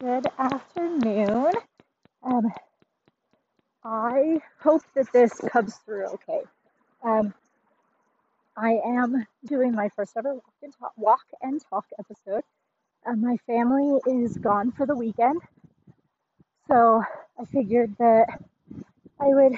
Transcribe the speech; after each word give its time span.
Good 0.00 0.26
afternoon. 0.38 1.52
Um, 2.22 2.52
I 3.84 4.40
hope 4.60 4.82
that 4.94 5.12
this 5.12 5.32
comes 5.52 5.76
through 5.84 6.06
okay. 6.14 6.42
Um, 7.02 7.34
I 8.56 8.80
am 8.84 9.26
doing 9.46 9.74
my 9.74 9.88
first 9.90 10.16
ever 10.16 10.34
walk 10.34 10.54
and 10.62 10.74
talk, 10.78 10.92
walk 10.96 11.24
and 11.42 11.60
talk 11.70 11.86
episode. 11.98 12.42
Uh, 13.06 13.14
my 13.14 13.36
family 13.46 13.98
is 14.06 14.36
gone 14.38 14.72
for 14.72 14.86
the 14.86 14.96
weekend, 14.96 15.40
so 16.68 17.02
I 17.40 17.44
figured 17.46 17.96
that 17.98 18.26
I 19.20 19.26
would 19.28 19.56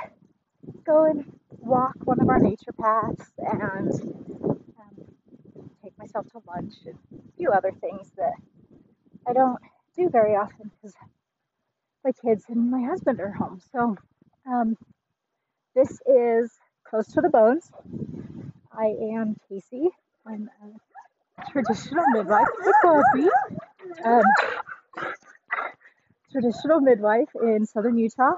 go 0.84 1.04
and 1.04 1.32
walk 1.58 1.96
one 2.04 2.20
of 2.20 2.28
our 2.28 2.38
nature 2.38 2.72
paths 2.80 3.30
and 3.38 3.92
um, 4.78 5.06
take 5.82 5.98
myself 5.98 6.26
to 6.32 6.42
lunch 6.46 6.74
and 6.86 6.98
a 7.18 7.36
few 7.36 7.50
other 7.50 7.72
things 7.72 8.10
that 8.16 8.34
I 9.26 9.32
don't 9.32 9.58
do 9.96 10.08
very 10.08 10.34
often 10.36 10.70
because 10.80 10.94
my 12.04 12.12
kids 12.12 12.44
and 12.48 12.70
my 12.70 12.82
husband 12.82 13.20
are 13.20 13.32
home. 13.32 13.60
So 13.72 13.96
um, 14.46 14.76
this 15.74 16.00
is 16.06 16.50
close 16.84 17.06
to 17.12 17.20
the 17.20 17.28
bones. 17.28 17.70
I 18.72 18.94
am 19.14 19.36
Casey. 19.48 19.88
I'm 20.26 20.50
a 20.62 21.50
traditional 21.50 22.04
midwife. 22.12 22.46
Um, 24.04 24.22
traditional 26.32 26.80
midwife 26.80 27.28
in 27.42 27.66
southern 27.66 27.98
Utah, 27.98 28.34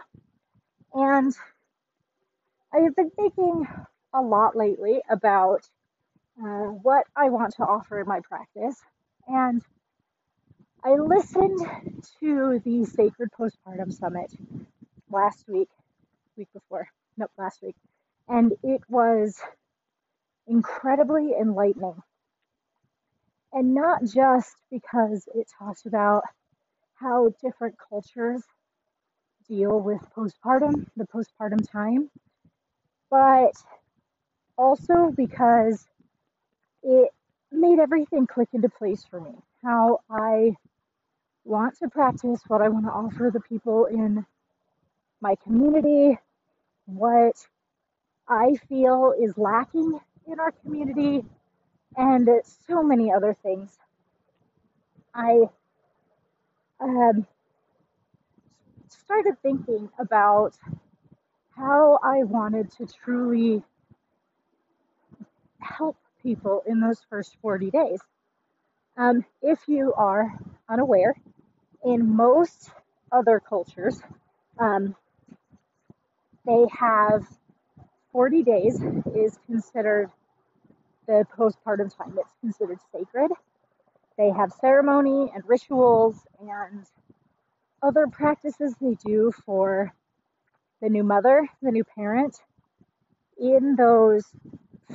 and 0.94 1.34
I 2.72 2.78
have 2.80 2.96
been 2.96 3.10
thinking 3.10 3.66
a 4.14 4.22
lot 4.22 4.56
lately 4.56 5.02
about 5.10 5.68
uh, 6.42 6.68
what 6.82 7.06
I 7.16 7.28
want 7.28 7.54
to 7.56 7.62
offer 7.64 8.00
in 8.00 8.06
my 8.08 8.20
practice, 8.20 8.80
and 9.28 9.62
I 10.84 10.94
listened 10.94 11.60
to 12.20 12.60
the 12.64 12.84
Sacred 12.86 13.30
Postpartum 13.38 13.92
Summit 13.92 14.32
last 15.10 15.44
week, 15.48 15.68
week 16.36 16.48
before, 16.54 16.88
nope, 17.16 17.30
last 17.38 17.62
week, 17.62 17.76
and 18.28 18.52
it 18.64 18.80
was 18.88 19.38
incredibly 20.48 21.34
enlightening. 21.40 22.02
And 23.52 23.74
not 23.74 24.04
just 24.04 24.56
because 24.70 25.28
it 25.34 25.46
talks 25.58 25.86
about 25.86 26.24
how 26.94 27.32
different 27.42 27.76
cultures 27.88 28.42
deal 29.48 29.80
with 29.80 30.00
postpartum, 30.16 30.86
the 30.96 31.06
postpartum 31.06 31.70
time, 31.70 32.10
but 33.10 33.52
also 34.58 35.12
because 35.16 35.86
it 36.82 37.10
made 37.52 37.78
everything 37.78 38.26
click 38.26 38.48
into 38.52 38.68
place 38.68 39.04
for 39.10 39.20
me. 39.20 39.32
How 39.62 40.00
I 40.10 40.56
want 41.44 41.78
to 41.78 41.88
practice, 41.88 42.40
what 42.48 42.62
I 42.62 42.68
want 42.68 42.86
to 42.86 42.92
offer 42.92 43.30
the 43.32 43.40
people 43.40 43.86
in 43.86 44.24
my 45.20 45.34
community, 45.42 46.18
what 46.86 47.36
I 48.28 48.54
feel 48.68 49.14
is 49.20 49.36
lacking 49.36 49.98
in 50.26 50.40
our 50.40 50.52
community, 50.52 51.24
and 51.96 52.28
so 52.44 52.82
many 52.82 53.12
other 53.12 53.36
things. 53.42 53.76
I 55.14 55.42
um, 56.80 57.26
started 58.88 59.34
thinking 59.42 59.88
about 59.98 60.54
how 61.56 61.98
I 62.02 62.24
wanted 62.24 62.70
to 62.72 62.86
truly 62.86 63.62
help 65.60 65.96
people 66.22 66.62
in 66.66 66.80
those 66.80 67.00
first 67.10 67.36
40 67.42 67.70
days. 67.70 68.00
Um, 68.96 69.24
if 69.42 69.60
you 69.66 69.92
are 69.96 70.32
unaware, 70.68 71.14
in 71.84 72.14
most 72.14 72.70
other 73.10 73.40
cultures, 73.40 74.00
um, 74.58 74.94
they 76.46 76.64
have 76.78 77.24
40 78.12 78.42
days 78.42 78.80
is 79.14 79.38
considered 79.46 80.10
the 81.06 81.24
postpartum 81.36 81.94
time. 81.96 82.16
It's 82.18 82.32
considered 82.40 82.78
sacred. 82.92 83.30
They 84.18 84.30
have 84.30 84.52
ceremony 84.60 85.30
and 85.34 85.42
rituals 85.46 86.16
and 86.40 86.84
other 87.82 88.06
practices 88.06 88.74
they 88.80 88.96
do 89.04 89.32
for 89.44 89.92
the 90.80 90.88
new 90.88 91.02
mother, 91.02 91.48
the 91.62 91.70
new 91.70 91.84
parent, 91.84 92.36
in 93.38 93.76
those 93.76 94.24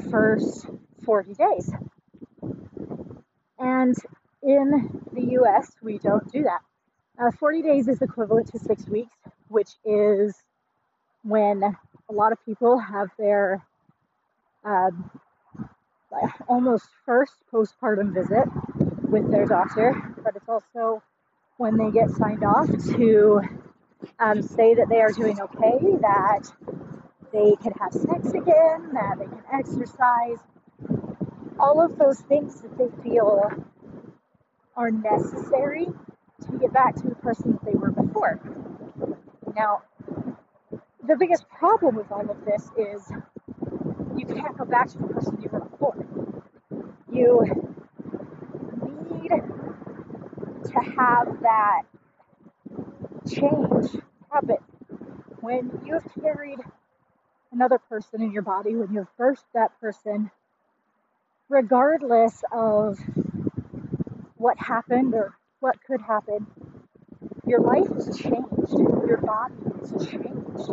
first 0.10 0.68
40 1.04 1.34
days. 1.34 1.72
And 3.60 3.96
in 4.44 5.02
the 5.12 5.40
US, 5.42 5.72
we 5.82 5.98
don't 5.98 6.32
do 6.32 6.44
that. 6.44 6.62
Uh, 7.20 7.32
40 7.32 7.64
days 7.64 7.88
is 7.88 8.02
equivalent 8.04 8.52
to 8.52 8.60
six 8.60 8.86
weeks, 8.88 9.16
which 9.48 9.72
is 9.84 10.36
when 11.24 11.64
a 11.64 12.14
lot 12.14 12.32
of 12.32 12.38
people 12.46 12.78
have 12.78 13.10
their 13.18 13.66
um, 14.64 15.10
almost 16.48 16.86
first 17.08 17.34
postpartum 17.52 18.14
visit 18.14 18.46
with 19.10 19.32
their 19.32 19.48
doctor, 19.48 20.14
but 20.24 20.36
it's 20.36 20.48
also 20.48 21.02
when 21.58 21.76
they 21.76 21.90
get 21.90 22.12
signed 22.12 22.44
off 22.44 22.68
to 22.68 23.42
um, 24.20 24.44
say 24.44 24.76
that 24.76 24.88
they 24.88 25.02
are 25.02 25.12
doing 25.12 25.40
okay, 25.42 25.80
that 26.02 26.52
they 27.34 27.56
can 27.64 27.74
have 27.80 27.94
sex 27.94 28.30
again, 28.30 28.94
that 28.94 29.16
they 29.18 29.26
can 29.26 29.44
exercise, 29.52 30.38
all 31.60 31.84
of 31.84 31.98
those 31.98 32.20
things 32.20 32.62
that 32.62 32.78
they 32.78 32.90
feel 33.02 33.50
are 34.76 34.92
necessary 34.92 35.88
to 36.46 36.58
get 36.60 36.74
back 36.74 36.96
to 36.96 37.08
the 37.08 37.16
person 37.16 37.54
that 37.54 37.66
they 37.66 37.78
were 37.78 37.92
before. 37.92 38.40
Now, 39.56 39.82
the 41.08 41.16
biggest 41.18 41.48
problem 41.50 41.96
with 41.96 42.12
all 42.12 42.30
of 42.30 42.46
this 42.46 42.70
is 42.78 43.12
you 44.16 44.26
can't 44.26 44.58
go 44.58 44.66
back 44.66 44.90
to 44.90 44.98
the 44.98 45.08
person 45.08 45.38
you 45.42 45.50
were 45.52 45.62
before. 45.62 45.96
You 47.12 47.42
need 49.12 49.30
to 49.30 50.80
have 50.98 51.42
that 51.42 51.84
change 53.28 54.02
happen. 54.32 54.58
When 55.40 55.82
you 55.86 55.94
have 55.94 56.08
carried 56.22 56.60
another 57.52 57.78
person 57.78 58.22
in 58.22 58.32
your 58.32 58.42
body, 58.42 58.76
when 58.76 58.92
you 58.94 59.00
have 59.00 59.18
birthed 59.18 59.46
that 59.54 59.80
person, 59.80 60.30
regardless 61.50 62.44
of 62.52 63.00
what 64.36 64.58
happened 64.60 65.14
or 65.14 65.34
what 65.68 65.84
could 65.84 66.00
happen, 66.00 66.48
your 67.46 67.60
life 67.60 67.90
has 67.94 68.18
changed. 68.18 68.72
Your 69.06 69.18
body 69.18 69.54
has 69.82 70.08
changed. 70.08 70.70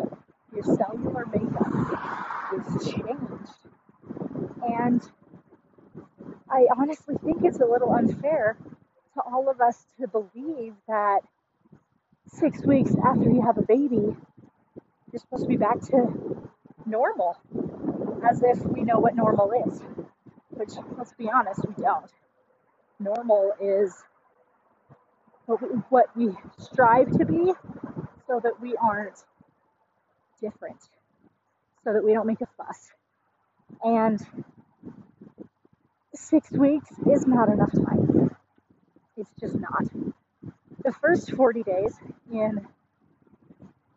Your 0.55 0.63
cellular 0.63 1.27
makeup 1.27 2.55
is 2.57 2.85
changed. 2.85 3.59
And 4.63 5.03
I 6.49 6.67
honestly 6.79 7.17
think 7.25 7.39
it's 7.43 7.59
a 7.59 7.65
little 7.65 7.91
unfair 7.93 8.57
to 9.15 9.21
all 9.21 9.51
of 9.51 9.61
us 9.61 9.85
to 10.01 10.07
believe 10.07 10.75
that 10.87 11.23
six 12.29 12.65
weeks 12.65 12.93
after 13.05 13.29
you 13.29 13.43
have 13.43 13.59
a 13.59 13.63
baby, 13.63 14.17
you're 15.11 15.21
supposed 15.21 15.43
to 15.43 15.49
be 15.49 15.57
back 15.57 15.81
to 15.91 16.49
normal, 16.87 17.37
as 18.31 18.45
if 18.45 18.65
we 18.65 18.83
know 18.83 19.01
what 19.01 19.17
normal 19.17 19.51
is. 19.67 19.83
Which, 20.51 20.71
let's 20.97 21.15
be 21.15 21.29
honest, 21.29 21.63
we 21.67 21.83
don't. 21.83 22.13
Normal 23.01 23.55
is 23.61 23.93
what 25.47 25.63
we, 25.63 25.69
what 25.91 26.07
we 26.17 26.31
strive 26.59 27.11
to 27.19 27.25
be 27.25 27.53
so 28.27 28.41
that 28.43 28.61
we 28.61 28.77
aren't 28.77 29.23
different, 30.41 30.81
so 31.85 31.93
that 31.93 32.05
we 32.05 32.13
don't 32.13 32.27
make 32.27 32.41
a 32.41 32.49
fuss. 32.57 32.91
And 33.83 34.25
six 36.15 36.51
weeks 36.51 36.91
is 37.11 37.27
not 37.27 37.49
enough 37.49 37.73
time. 37.73 38.37
It's 39.17 39.31
just 39.41 39.57
not. 39.59 39.85
The 40.85 40.93
first 40.93 41.33
40 41.33 41.63
days 41.63 41.95
in 42.33 42.67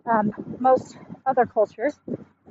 um, 0.09 0.31
most 0.59 0.97
other 1.25 1.45
cultures 1.45 1.99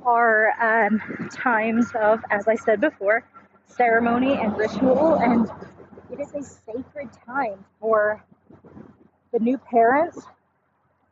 are 0.03 0.51
um, 0.61 1.29
times 1.31 1.87
of, 1.99 2.19
as 2.29 2.47
I 2.47 2.55
said 2.55 2.81
before, 2.81 3.27
ceremony 3.65 4.33
and 4.33 4.55
ritual, 4.57 5.15
and 5.15 5.49
it 6.11 6.19
is 6.19 6.33
a 6.33 6.43
sacred 6.43 7.09
time 7.25 7.65
for 7.79 8.23
the 9.31 9.39
new 9.39 9.57
parents, 9.57 10.19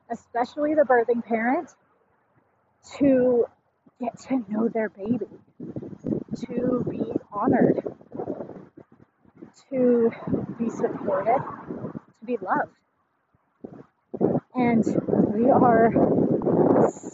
especially 0.09 0.73
the 0.75 0.83
birthing 0.83 1.23
parent, 1.23 1.69
to 2.97 3.45
get 4.00 4.19
to 4.19 4.45
know 4.50 4.67
their 4.67 4.89
baby, 4.89 5.27
to 6.47 6.85
be 6.89 7.13
honored, 7.31 7.81
to 9.69 10.12
be 10.57 10.69
supported, 10.69 11.44
to 12.19 12.25
be 12.25 12.38
loved. 12.38 12.71
And 14.53 14.85
we 15.33 15.50
are 15.50 15.91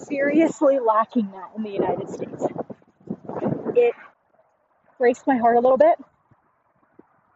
seriously 0.08 0.80
lacking 0.80 1.32
that 1.32 1.52
in 1.56 1.64
the 1.64 1.72
United 1.72 2.10
States. 2.10 2.46
It 3.76 3.96
breaks 4.98 5.24
my 5.26 5.38
heart 5.38 5.58
a 5.58 5.60
little 5.60 5.78
bit 5.78 5.98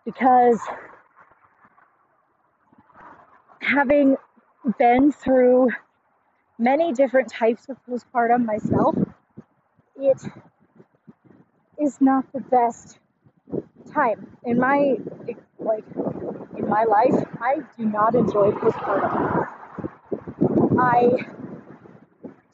because 0.05 0.59
having 3.65 4.17
been 4.77 5.11
through 5.11 5.69
many 6.57 6.93
different 6.93 7.29
types 7.29 7.67
of 7.69 7.77
postpartum 7.87 8.45
myself, 8.45 8.95
it 9.97 10.21
is 11.79 11.99
not 11.99 12.31
the 12.33 12.41
best 12.41 12.99
time 13.93 14.37
in 14.43 14.59
my 14.59 14.97
like 15.59 15.85
in 16.57 16.69
my 16.69 16.83
life. 16.83 17.25
I 17.41 17.57
do 17.77 17.85
not 17.85 18.15
enjoy 18.15 18.51
postpartum. 18.51 19.47
I 20.79 21.09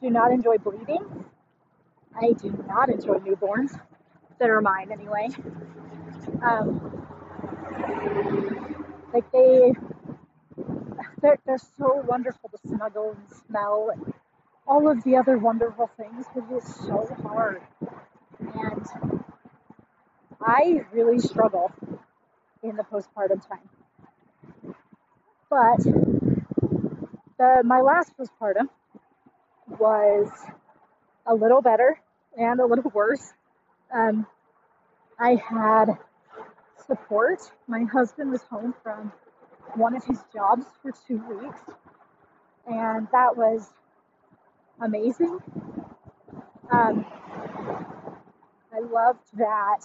do 0.01 0.09
not 0.09 0.31
enjoy 0.31 0.57
bleeding. 0.57 1.25
I 2.15 2.33
do 2.33 2.63
not 2.67 2.89
enjoy 2.89 3.15
newborns 3.19 3.79
that 4.39 4.49
are 4.49 4.61
mine 4.61 4.91
anyway. 4.91 5.29
Um, 6.43 7.05
like 9.13 9.31
they, 9.31 9.73
they're, 11.21 11.37
they're 11.45 11.57
so 11.77 12.03
wonderful 12.07 12.49
to 12.49 12.67
snuggle 12.67 13.11
and 13.11 13.37
smell 13.47 13.89
and 13.93 14.13
all 14.67 14.89
of 14.89 15.03
the 15.03 15.17
other 15.17 15.37
wonderful 15.37 15.89
things, 15.97 16.25
but 16.33 16.43
it 16.49 16.55
is 16.55 16.75
so 16.75 17.07
hard. 17.23 17.61
And 18.39 18.85
I 20.41 20.85
really 20.91 21.19
struggle 21.19 21.71
in 22.63 22.75
the 22.75 22.83
postpartum 22.83 23.45
time. 23.47 23.69
But 25.49 25.83
the, 27.37 27.61
my 27.65 27.81
last 27.81 28.13
postpartum 28.17 28.69
was 29.79 30.29
a 31.25 31.35
little 31.35 31.61
better 31.61 31.99
and 32.37 32.59
a 32.59 32.65
little 32.65 32.91
worse. 32.93 33.33
Um, 33.93 34.25
I 35.19 35.35
had 35.35 35.97
support. 36.87 37.39
My 37.67 37.83
husband 37.91 38.31
was 38.31 38.41
home 38.43 38.73
from 38.83 39.11
one 39.75 39.95
of 39.95 40.03
his 40.05 40.19
jobs 40.33 40.65
for 40.81 40.91
two 41.07 41.21
weeks, 41.29 41.61
and 42.67 43.07
that 43.11 43.35
was 43.35 43.67
amazing. 44.81 45.39
Um, 46.71 47.05
I 48.73 48.79
loved 48.79 49.19
that 49.37 49.81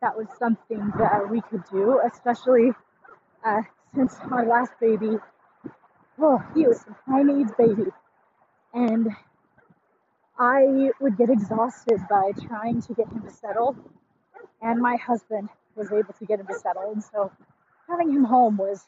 that 0.00 0.16
was 0.16 0.26
something 0.38 0.92
that 0.98 1.30
we 1.30 1.40
could 1.42 1.62
do, 1.70 2.00
especially 2.12 2.72
uh, 3.44 3.62
since 3.94 4.16
our 4.30 4.44
last 4.46 4.72
baby, 4.80 5.16
oh, 6.20 6.42
he 6.54 6.66
was 6.66 6.84
a 6.88 7.10
high 7.10 7.22
needs 7.22 7.52
baby. 7.56 7.90
And 8.74 9.08
I 10.38 10.90
would 11.00 11.16
get 11.16 11.30
exhausted 11.30 12.00
by 12.10 12.32
trying 12.46 12.82
to 12.82 12.94
get 12.94 13.06
him 13.08 13.22
to 13.22 13.30
settle, 13.30 13.76
and 14.60 14.80
my 14.80 14.96
husband 14.96 15.48
was 15.76 15.92
able 15.92 16.12
to 16.14 16.24
get 16.26 16.40
him 16.40 16.46
to 16.48 16.54
settle. 16.58 16.90
And 16.92 17.02
so 17.02 17.30
having 17.92 18.10
him 18.10 18.24
home 18.24 18.56
was 18.56 18.82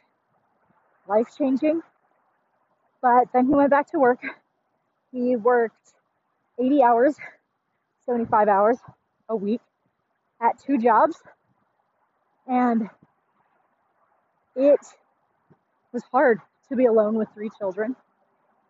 life 1.07 1.29
changing. 1.37 1.83
But 3.03 3.29
then 3.35 3.47
he 3.47 3.55
went 3.55 3.71
back 3.71 3.91
to 3.91 3.99
work. 3.99 4.21
He 5.13 5.37
worked 5.37 5.93
80 6.59 6.83
hours, 6.83 7.17
75 8.07 8.49
hours 8.49 8.79
a 9.29 9.37
week 9.37 9.61
at 10.41 10.59
two 10.59 10.79
jobs. 10.79 11.17
And 12.47 12.89
it 14.57 14.81
was 15.93 16.03
hard 16.11 16.41
to 16.71 16.77
be 16.77 16.87
alone 16.87 17.15
with 17.15 17.29
three 17.35 17.51
children. 17.59 17.95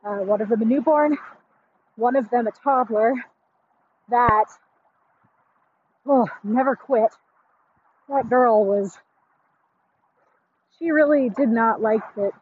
Uh, 0.05 0.19
one 0.19 0.41
of 0.41 0.49
them 0.49 0.63
a 0.63 0.65
newborn, 0.65 1.17
one 1.97 2.17
of 2.17 2.29
them 2.31 2.47
a 2.47 2.53
toddler 2.63 3.15
that 4.11 4.47
oh, 6.07 6.27
never 6.43 6.77
quit. 6.77 7.11
That 8.09 8.29
girl 8.29 8.65
was, 8.67 8.99
she 10.79 10.91
really 10.91 11.31
did 11.31 11.49
not 11.49 11.81
like 11.81 12.03
that 12.17 12.33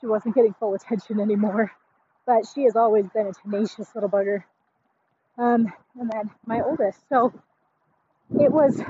she 0.00 0.06
wasn't 0.06 0.34
getting 0.34 0.54
full 0.54 0.74
attention 0.74 1.20
anymore. 1.20 1.72
But 2.26 2.46
she 2.52 2.64
has 2.64 2.76
always 2.76 3.06
been 3.08 3.26
a 3.26 3.32
tenacious 3.32 3.94
little 3.94 4.08
bugger. 4.08 4.44
Um, 5.38 5.72
and 5.98 6.10
then 6.10 6.30
my 6.46 6.60
oldest. 6.60 7.00
So 7.08 7.32
it 8.40 8.52
was 8.52 8.80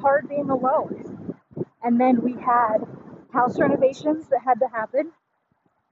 hard 0.00 0.28
being 0.28 0.50
alone. 0.50 1.34
And 1.82 2.00
then 2.00 2.22
we 2.22 2.32
had 2.32 2.78
house 3.32 3.58
renovations 3.58 4.28
that 4.28 4.40
had 4.44 4.60
to 4.60 4.68
happen. 4.68 5.12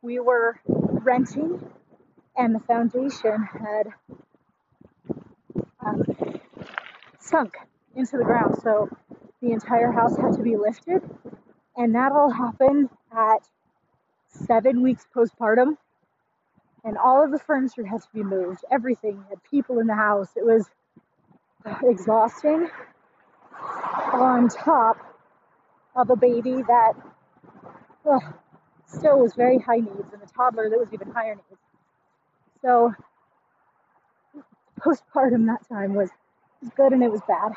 We 0.03 0.21
were 0.21 0.61
renting, 0.67 1.65
and 2.37 2.55
the 2.55 2.61
foundation 2.61 3.49
had 3.53 3.89
um, 5.85 6.03
sunk 7.21 7.55
into 7.95 8.17
the 8.17 8.25
ground. 8.25 8.57
So 8.63 8.89
the 9.41 9.53
entire 9.53 9.93
house 9.93 10.17
had 10.17 10.33
to 10.37 10.43
be 10.43 10.57
lifted. 10.57 11.03
And 11.77 11.95
that 11.95 12.13
all 12.13 12.31
happened 12.31 12.91
at 13.17 13.49
seven 14.29 14.83
weeks 14.83 15.07
postpartum. 15.15 15.77
And 16.85 16.99
all 16.99 17.25
of 17.25 17.31
the 17.31 17.39
furniture 17.39 17.87
had 17.87 18.03
to 18.03 18.09
be 18.13 18.23
moved. 18.23 18.65
Everything 18.71 19.25
had 19.29 19.43
people 19.45 19.79
in 19.79 19.87
the 19.87 19.95
house. 19.95 20.31
It 20.37 20.45
was 20.45 20.69
exhausting 21.85 22.69
on 24.13 24.49
top 24.49 24.97
of 25.95 26.11
a 26.11 26.17
baby 26.17 26.63
that 26.67 26.95
ugh, 28.11 28.23
still 28.87 29.21
was 29.21 29.35
very 29.35 29.59
high 29.59 29.77
needs 29.77 30.13
and 30.13 30.23
a 30.23 30.27
toddler 30.27 30.69
that 30.69 30.79
was 30.79 30.89
even 30.93 31.11
higher 31.13 31.35
needs. 31.35 31.61
So 32.63 32.93
postpartum 34.81 35.47
that 35.47 35.67
time 35.69 35.95
was, 35.95 36.11
was 36.61 36.71
good 36.77 36.93
and 36.93 37.03
it 37.03 37.11
was 37.11 37.21
bad. 37.29 37.53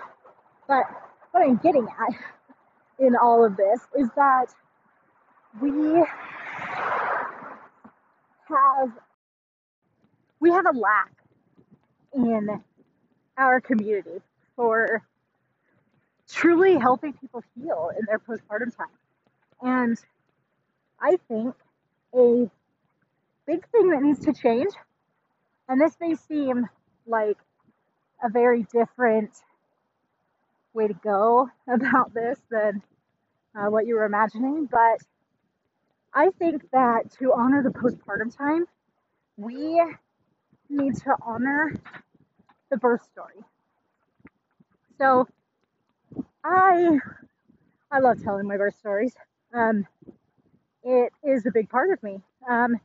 But 0.68 0.86
what 1.32 1.44
I'm 1.44 1.58
getting 1.58 1.88
at 1.88 2.16
in 3.00 3.16
all 3.16 3.46
of 3.46 3.58
this 3.58 3.82
is 3.98 4.10
that 4.16 4.48
we 5.62 6.04
have 8.50 8.92
we 10.40 10.52
have 10.52 10.66
a 10.68 10.78
lack 10.78 11.12
in 12.14 12.64
our 13.38 13.60
community 13.62 14.22
for 14.56 15.04
truly 16.30 16.78
helping 16.78 17.14
people 17.14 17.44
heal 17.56 17.92
in 17.98 18.06
their 18.08 18.20
postpartum 18.20 18.76
time. 18.76 18.88
And 19.62 19.98
I 21.00 21.18
think 21.28 21.56
a 22.16 22.50
big 23.48 23.68
thing 23.70 23.90
that 23.92 24.02
needs 24.02 24.20
to 24.26 24.34
change, 24.34 24.74
and 25.68 25.80
this 25.82 25.96
may 26.00 26.16
seem 26.16 26.68
like 27.08 27.38
a 28.24 28.30
very 28.30 28.66
different 28.72 29.32
way 30.74 30.88
to 30.88 30.94
go 30.94 31.50
about 31.68 32.14
this 32.14 32.40
than 32.50 32.82
uh, 33.56 33.70
what 33.70 33.86
you 33.88 33.96
were 33.96 34.06
imagining, 34.06 34.68
but 34.70 35.00
I 36.14 36.30
think 36.40 36.70
that 36.72 37.12
to 37.20 37.34
honor 37.34 37.62
the 37.64 37.70
postpartum 37.70 38.36
time, 38.36 38.66
we 39.38 39.82
need 40.70 40.96
to 40.98 41.16
honor 41.26 41.74
the 42.70 42.78
birth 42.78 43.04
story. 43.12 43.44
So 44.98 45.28
I 46.44 47.00
I 47.92 48.00
love 48.00 48.22
telling 48.24 48.48
my 48.48 48.58
birth 48.58 48.78
stories. 48.78 49.16
Um, 49.54 49.88
it 50.84 51.12
is 51.24 51.46
a 51.46 51.52
big 51.52 51.70
part 51.70 51.92
of 51.92 52.02
me. 52.04 52.22
Um, 52.50 52.80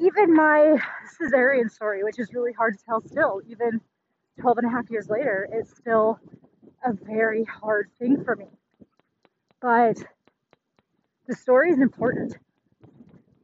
even 0.00 0.34
my 0.34 0.78
cesarean 1.20 1.70
story, 1.70 2.02
which 2.02 2.18
is 2.18 2.32
really 2.32 2.52
hard 2.52 2.78
to 2.78 2.84
tell 2.84 3.00
still, 3.02 3.40
even 3.48 3.80
12 4.40 4.58
and 4.58 4.66
a 4.66 4.70
half 4.70 4.90
years 4.90 5.08
later, 5.08 5.48
it's 5.52 5.76
still 5.76 6.18
a 6.84 6.92
very 6.92 7.44
hard 7.44 7.90
thing 7.98 8.24
for 8.24 8.36
me. 8.36 8.46
But 9.60 9.98
the 11.26 11.34
story 11.36 11.70
is 11.70 11.80
important. 11.80 12.36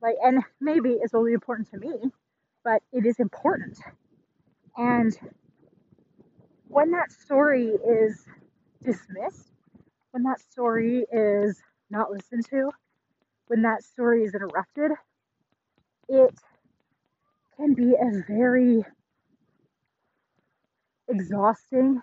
Like, 0.02 0.16
and 0.23 0.42
maybe 0.61 0.90
it's 1.02 1.14
only 1.14 1.32
important 1.32 1.70
to 1.70 1.78
me, 1.78 2.12
but 2.64 2.82
it 2.92 3.06
is 3.06 3.18
important. 3.18 3.78
And 4.76 5.16
when 6.68 6.90
that 6.92 7.11
story 7.12 7.68
is 7.68 8.25
dismissed, 8.82 9.52
when 10.12 10.23
that 10.25 10.40
story 10.40 11.06
is 11.12 11.61
not 11.90 12.11
listened 12.11 12.46
to, 12.50 12.70
when 13.49 13.62
that 13.62 13.82
story 13.82 14.25
is 14.25 14.35
interrupted, 14.35 14.92
it 16.08 16.35
can 17.56 17.75
be 17.75 17.94
a 17.94 18.23
very 18.28 18.85
exhausting 21.08 22.02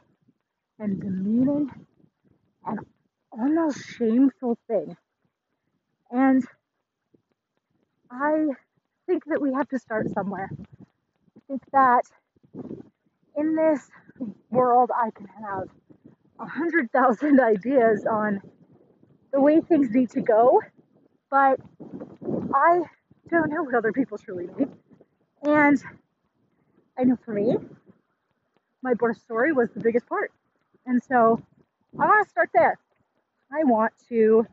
and 0.79 1.01
demeaning 1.01 1.69
and 2.65 2.79
almost 3.37 3.79
shameful 3.97 4.57
thing. 4.67 4.95
And 6.11 6.43
I 8.11 8.47
think 9.07 9.23
that 9.25 9.41
we 9.41 9.53
have 9.53 9.67
to 9.69 9.79
start 9.79 10.07
somewhere. 10.13 10.49
I 10.57 11.39
think 11.47 11.63
that 11.71 12.03
in 13.35 13.55
this 13.55 13.89
world, 14.51 14.91
I 14.95 15.09
can 15.11 15.27
have 15.27 15.69
a 16.39 16.45
hundred 16.45 16.91
thousand 16.91 17.39
ideas 17.43 18.05
on 18.05 18.41
the 19.31 19.41
way 19.41 19.61
things 19.61 19.89
need 19.91 20.11
to 20.11 20.21
go, 20.21 20.61
but 21.31 21.59
I 22.53 22.81
don't 23.29 23.49
know 23.49 23.63
what 23.63 23.73
other 23.73 23.91
people 23.91 24.17
truly 24.17 24.47
need. 24.57 24.69
And 25.41 25.81
I 26.97 27.03
know 27.03 27.17
for 27.25 27.33
me, 27.33 27.55
my 28.83 28.93
birth 28.93 29.19
story 29.21 29.51
was 29.53 29.69
the 29.71 29.79
biggest 29.79 30.07
part. 30.07 30.31
And 30.85 31.01
so 31.03 31.41
I 31.99 32.05
want 32.05 32.25
to 32.25 32.29
start 32.29 32.49
there. 32.53 32.77
I 33.55 33.63
want 33.65 33.93
to 34.09 34.47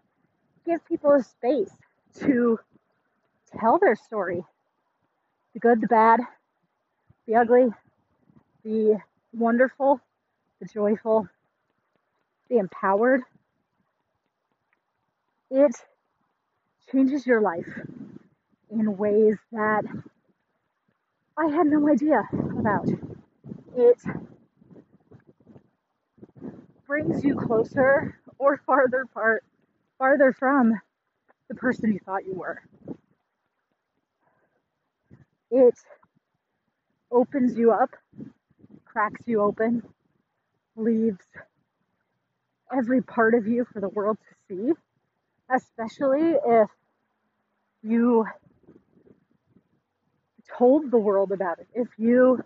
give 0.67 0.85
people 0.85 1.13
a 1.13 1.23
space 1.23 1.73
to 2.21 2.59
tell 3.59 3.79
their 3.79 3.97
story 3.97 4.45
the 5.55 5.59
good, 5.61 5.81
the 5.81 5.87
bad, 5.87 6.21
the 7.27 7.37
ugly, 7.37 7.69
the 8.63 8.99
wonderful, 9.33 10.01
the 10.61 10.67
joyful, 10.67 11.27
the 12.51 12.59
empowered. 12.59 13.23
It 15.51 15.75
changes 16.93 17.27
your 17.27 17.41
life 17.41 17.81
in 18.71 18.99
ways 18.99 19.39
that 19.53 19.85
I 21.39 21.47
had 21.47 21.69
no 21.69 21.89
idea 21.89 22.23
about. 22.59 22.87
It 23.75 23.99
brings 26.87 27.25
you 27.25 27.35
closer 27.35 28.20
or 28.41 28.57
farther 28.67 29.03
apart, 29.03 29.45
farther 29.99 30.33
from 30.33 30.81
the 31.49 31.55
person 31.55 31.93
you 31.93 32.01
thought 32.05 32.25
you 32.27 32.35
were. 32.35 32.61
It 35.51 35.75
opens 37.13 37.57
you 37.59 37.71
up, 37.73 37.91
cracks 38.87 39.21
you 39.27 39.43
open, 39.43 39.83
leaves 40.75 41.19
every 42.75 43.03
part 43.03 43.35
of 43.35 43.47
you 43.47 43.67
for 43.71 43.81
the 43.81 43.89
world 43.91 44.17
to 44.17 44.35
see, 44.49 44.73
especially 45.55 46.35
if 46.47 46.69
you 47.83 48.25
told 50.57 50.91
the 50.91 50.99
world 50.99 51.33
about 51.33 51.59
it. 51.59 51.69
If 51.75 51.89
you 51.99 52.43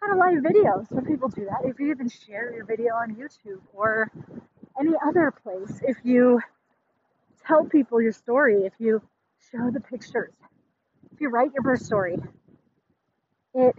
had 0.00 0.14
a 0.14 0.16
live 0.16 0.42
video, 0.42 0.86
some 0.88 1.04
people 1.04 1.28
do 1.28 1.44
that. 1.44 1.68
If 1.68 1.78
you 1.80 1.90
even 1.90 2.08
share 2.08 2.54
your 2.54 2.64
video 2.64 2.94
on 2.94 3.14
YouTube 3.14 3.60
or 3.74 4.10
any 4.78 4.92
other 5.06 5.32
place, 5.42 5.80
if 5.82 5.96
you 6.04 6.40
tell 7.46 7.64
people 7.64 8.00
your 8.00 8.12
story, 8.12 8.62
if 8.64 8.72
you 8.78 9.02
show 9.50 9.70
the 9.70 9.80
pictures, 9.80 10.34
if 11.12 11.20
you 11.20 11.28
write 11.28 11.52
your 11.54 11.62
birth 11.62 11.82
story, 11.82 12.16
it 13.54 13.74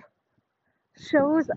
shows 0.98 1.50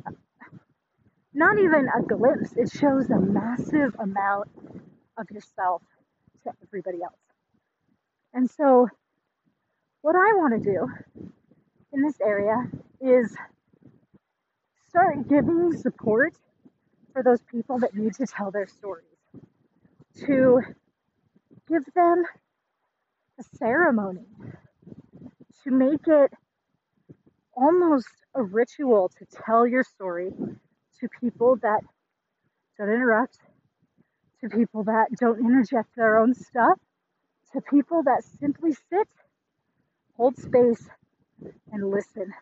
not 1.34 1.58
even 1.58 1.88
a 1.96 2.02
glimpse, 2.02 2.52
it 2.56 2.70
shows 2.70 3.11
a 3.11 3.18
massive 3.18 3.94
amount 3.99 4.49
of 5.16 5.30
yourself 5.30 5.82
to 6.44 6.52
everybody 6.62 7.02
else. 7.02 7.14
And 8.34 8.50
so, 8.50 8.88
what 10.02 10.14
I 10.16 10.34
want 10.34 10.62
to 10.62 10.70
do 10.70 10.88
in 11.92 12.02
this 12.02 12.20
area 12.20 12.56
is 13.00 13.34
start 14.88 15.28
giving 15.28 15.72
support 15.76 16.34
for 17.12 17.22
those 17.22 17.40
people 17.50 17.78
that 17.78 17.94
need 17.94 18.14
to 18.14 18.26
tell 18.26 18.50
their 18.50 18.66
stories, 18.66 19.06
to 20.26 20.61
give 21.69 21.85
them 21.95 22.25
a 23.38 23.57
ceremony, 23.57 24.26
to 25.64 25.71
make 25.71 26.07
it 26.07 26.33
almost 27.54 28.09
a 28.35 28.42
ritual 28.42 29.11
to 29.19 29.26
tell 29.45 29.66
your 29.66 29.85
story 29.85 30.31
to 31.00 31.09
people 31.21 31.57
that 31.62 31.81
don't 32.78 32.88
interrupt, 32.88 33.38
to 34.40 34.49
people 34.49 34.85
that 34.85 35.07
don't 35.19 35.38
interject 35.40 35.95
their 35.97 36.19
own 36.19 36.35
stuff, 36.35 36.78
to 37.52 37.61
people 37.61 38.02
that 38.04 38.23
simply 38.40 38.73
sit, 38.73 39.09
hold 40.16 40.37
space, 40.37 40.88
and 41.73 41.90
listen. 41.90 42.33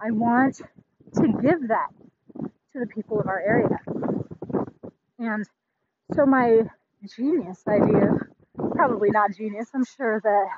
I 0.00 0.10
want 0.10 0.56
to 1.14 1.28
give 1.42 1.68
that 1.68 1.88
to 2.72 2.80
the 2.80 2.86
people 2.86 3.18
of 3.20 3.26
our 3.26 3.40
area. 3.40 3.78
And 5.18 5.46
so, 6.14 6.26
my 6.26 6.62
genius 7.16 7.62
idea, 7.68 8.16
probably 8.72 9.10
not 9.10 9.36
genius, 9.36 9.68
I'm 9.74 9.84
sure 9.84 10.20
that 10.22 10.48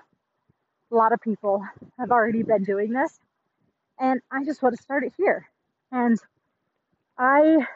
a 0.91 0.95
lot 0.95 1.13
of 1.13 1.21
people 1.21 1.65
have 1.99 2.11
already 2.11 2.43
been 2.43 2.65
doing 2.65 2.93
this. 2.93 3.19
And 3.99 4.21
I 4.31 4.45
just 4.45 4.63
want 4.63 4.77
to 4.77 4.83
start 4.83 5.05
it 5.05 5.13
here. 5.17 5.49
And 5.93 6.19
I 7.19 7.67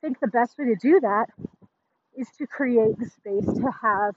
think 0.00 0.20
the 0.20 0.28
best 0.28 0.58
way 0.58 0.66
to 0.66 0.76
do 0.76 1.00
that 1.00 1.26
is 2.16 2.28
to 2.38 2.46
create 2.46 2.98
the 2.98 3.06
space 3.06 3.46
to 3.46 3.70
have 3.82 4.14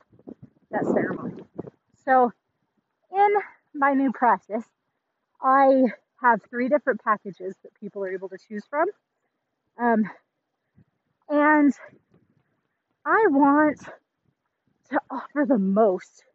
that 0.71 0.85
ceremony. 0.85 1.43
So, 2.05 2.31
in 3.11 3.29
my 3.73 3.93
new 3.93 4.11
practice, 4.11 4.65
I 5.41 5.85
have 6.21 6.41
three 6.49 6.67
different 6.67 7.03
packages 7.03 7.55
that 7.63 7.73
people 7.79 8.03
are 8.03 8.13
able 8.13 8.29
to 8.29 8.37
choose 8.37 8.63
from. 8.69 8.87
Um, 9.77 10.09
and 11.29 11.73
I 13.11 13.25
want 13.31 13.79
to 14.91 15.01
offer 15.09 15.43
the 15.43 15.57
most 15.57 16.25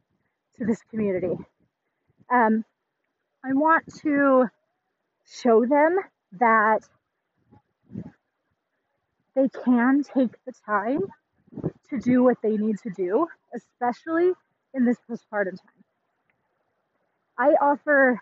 to 0.59 0.67
this 0.67 0.81
community. 0.91 1.37
Um, 2.29 2.65
I 3.45 3.53
want 3.53 3.85
to 4.03 4.49
show 5.25 5.65
them 5.67 5.99
that 6.41 6.81
they 9.37 9.49
can 9.65 10.03
take 10.03 10.33
the 10.47 10.53
time 10.67 11.03
to 11.91 12.01
do 12.01 12.25
what 12.25 12.39
they 12.43 12.57
need 12.57 12.79
to 12.81 12.91
do, 12.91 13.29
especially 13.55 14.33
in 14.75 14.85
this 14.85 14.97
postpartum 15.09 15.51
time. 15.51 15.85
I 17.39 17.51
offer 17.63 18.21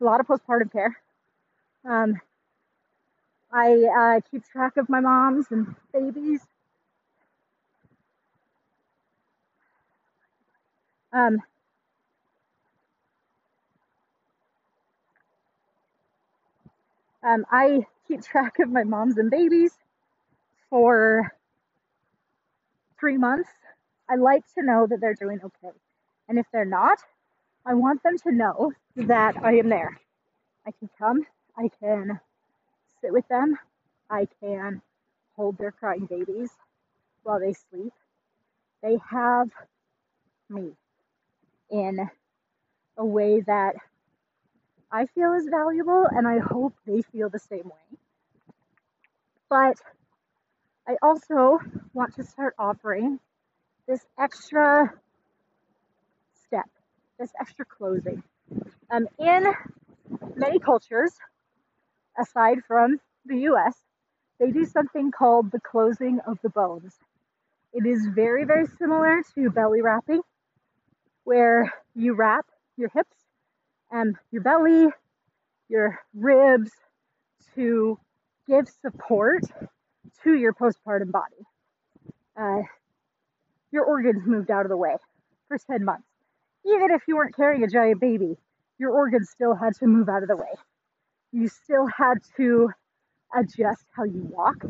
a 0.00 0.04
lot 0.04 0.20
of 0.20 0.28
postpartum 0.28 0.70
care. 0.70 0.96
Um, 1.84 2.20
I 3.52 3.72
uh, 3.98 4.20
keep 4.30 4.44
track 4.44 4.76
of 4.76 4.88
my 4.88 5.00
moms 5.00 5.46
and 5.50 5.74
babies. 5.92 6.42
Um, 11.16 11.38
um, 17.22 17.46
I 17.50 17.86
keep 18.06 18.22
track 18.22 18.58
of 18.58 18.70
my 18.70 18.84
moms 18.84 19.16
and 19.16 19.30
babies 19.30 19.72
for 20.68 21.32
three 23.00 23.16
months. 23.16 23.48
I 24.10 24.16
like 24.16 24.42
to 24.56 24.62
know 24.62 24.86
that 24.88 25.00
they're 25.00 25.14
doing 25.14 25.40
okay. 25.42 25.74
And 26.28 26.38
if 26.38 26.44
they're 26.52 26.66
not, 26.66 26.98
I 27.64 27.72
want 27.74 28.02
them 28.02 28.18
to 28.18 28.32
know 28.32 28.72
that 28.96 29.42
I 29.42 29.54
am 29.54 29.70
there. 29.70 29.98
I 30.66 30.72
can 30.72 30.90
come, 30.98 31.26
I 31.56 31.70
can 31.80 32.20
sit 33.00 33.12
with 33.12 33.26
them, 33.28 33.56
I 34.10 34.28
can 34.40 34.82
hold 35.36 35.56
their 35.56 35.72
crying 35.72 36.06
babies 36.06 36.50
while 37.22 37.40
they 37.40 37.54
sleep. 37.54 37.92
They 38.82 38.98
have 39.10 39.48
me 40.50 40.72
in 41.70 42.08
a 42.96 43.04
way 43.04 43.40
that 43.40 43.74
I 44.90 45.06
feel 45.06 45.32
is 45.34 45.46
valuable, 45.48 46.06
and 46.10 46.26
I 46.26 46.38
hope 46.38 46.74
they 46.86 47.02
feel 47.02 47.28
the 47.28 47.38
same 47.38 47.64
way. 47.64 47.98
But 49.48 49.76
I 50.88 50.96
also 51.02 51.58
want 51.92 52.14
to 52.16 52.24
start 52.24 52.54
offering 52.58 53.18
this 53.88 54.04
extra 54.18 54.92
step, 56.46 56.68
this 57.18 57.30
extra 57.40 57.64
closing. 57.64 58.22
Um, 58.90 59.08
in 59.18 59.52
many 60.36 60.58
cultures, 60.60 61.12
aside 62.18 62.58
from 62.66 63.00
the 63.24 63.38
US, 63.50 63.74
they 64.38 64.50
do 64.50 64.64
something 64.64 65.10
called 65.10 65.50
the 65.50 65.60
closing 65.60 66.20
of 66.26 66.38
the 66.42 66.50
bones. 66.50 66.94
It 67.72 67.86
is 67.86 68.06
very, 68.14 68.44
very 68.44 68.66
similar 68.78 69.22
to 69.34 69.50
belly 69.50 69.82
wrapping, 69.82 70.22
where 71.26 71.74
you 71.96 72.14
wrap 72.14 72.46
your 72.76 72.88
hips 72.94 73.16
and 73.90 74.14
your 74.30 74.42
belly, 74.42 74.86
your 75.68 75.98
ribs 76.14 76.70
to 77.56 77.98
give 78.46 78.68
support 78.68 79.42
to 80.22 80.34
your 80.34 80.54
postpartum 80.54 81.10
body. 81.10 81.42
Uh, 82.40 82.62
your 83.72 83.84
organs 83.84 84.24
moved 84.24 84.52
out 84.52 84.64
of 84.64 84.68
the 84.68 84.76
way 84.76 84.94
for 85.48 85.58
10 85.58 85.84
months. 85.84 86.06
Even 86.64 86.92
if 86.92 87.02
you 87.08 87.16
weren't 87.16 87.34
carrying 87.34 87.64
a 87.64 87.68
giant 87.68 88.00
baby, 88.00 88.36
your 88.78 88.92
organs 88.92 89.28
still 89.28 89.56
had 89.56 89.74
to 89.80 89.86
move 89.86 90.08
out 90.08 90.22
of 90.22 90.28
the 90.28 90.36
way. 90.36 90.54
You 91.32 91.48
still 91.48 91.88
had 91.88 92.18
to 92.36 92.70
adjust 93.36 93.84
how 93.96 94.04
you 94.04 94.28
walk. 94.30 94.64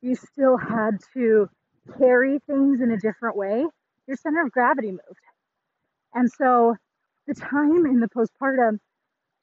You 0.00 0.14
still 0.14 0.56
had 0.56 1.00
to 1.14 1.50
carry 1.98 2.38
things 2.46 2.80
in 2.80 2.92
a 2.92 2.98
different 2.98 3.36
way. 3.36 3.66
Your 4.06 4.16
center 4.16 4.42
of 4.42 4.52
gravity 4.52 4.92
moved. 4.92 5.31
And 6.14 6.30
so 6.30 6.76
the 7.26 7.34
time 7.34 7.86
in 7.86 8.00
the 8.00 8.08
postpartum, 8.08 8.78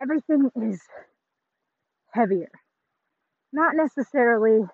everything 0.02 0.52
is 0.56 0.82
heavier. 2.12 2.50
Not 3.52 3.76
necessarily 3.76 4.66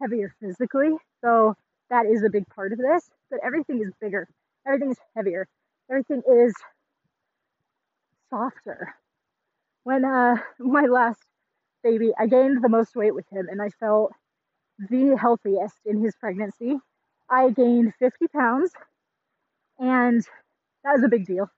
heavier 0.00 0.34
physically, 0.40 0.96
so 1.22 1.54
that 1.90 2.06
is 2.06 2.22
a 2.24 2.30
big 2.30 2.46
part 2.48 2.72
of 2.72 2.78
this, 2.78 3.10
but 3.30 3.40
everything 3.44 3.80
is 3.82 3.92
bigger. 4.00 4.28
Everything 4.66 4.90
is 4.92 4.98
heavier. 5.16 5.46
Everything 5.90 6.22
is 6.28 6.54
softer. 8.30 8.94
When 9.84 10.04
uh, 10.04 10.36
my 10.58 10.86
last 10.86 11.20
baby, 11.82 12.12
I 12.18 12.26
gained 12.26 12.62
the 12.62 12.68
most 12.68 12.96
weight 12.96 13.14
with 13.14 13.26
him 13.30 13.48
and 13.50 13.62
I 13.62 13.70
felt 13.70 14.12
the 14.90 15.16
healthiest 15.16 15.76
in 15.86 16.02
his 16.02 16.16
pregnancy. 16.16 16.78
I 17.30 17.50
gained 17.50 17.94
50 17.98 18.28
pounds 18.28 18.72
And 19.78 20.26
that 20.84 20.92
was 20.92 21.02
a 21.02 21.08
big 21.08 21.26
deal. 21.26 21.50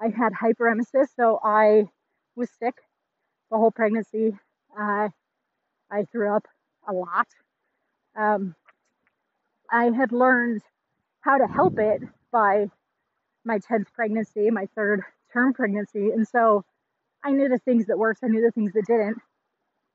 I 0.00 0.08
had 0.08 0.32
hyperemesis, 0.32 1.06
so 1.16 1.38
I 1.42 1.84
was 2.34 2.50
sick 2.58 2.74
the 3.50 3.56
whole 3.56 3.70
pregnancy. 3.70 4.36
Uh, 4.78 5.08
I 5.90 6.04
threw 6.10 6.34
up 6.34 6.46
a 6.88 6.92
lot. 6.92 7.28
Um, 8.16 8.54
I 9.70 9.90
had 9.90 10.10
learned 10.10 10.62
how 11.20 11.38
to 11.38 11.46
help 11.46 11.78
it 11.78 12.02
by 12.32 12.66
my 13.44 13.58
10th 13.58 13.92
pregnancy, 13.94 14.50
my 14.50 14.66
third 14.74 15.02
term 15.32 15.52
pregnancy. 15.52 16.10
And 16.10 16.26
so 16.26 16.64
I 17.24 17.30
knew 17.30 17.48
the 17.48 17.58
things 17.58 17.86
that 17.86 17.98
worked, 17.98 18.24
I 18.24 18.28
knew 18.28 18.42
the 18.42 18.50
things 18.50 18.72
that 18.72 18.86
didn't. 18.86 19.18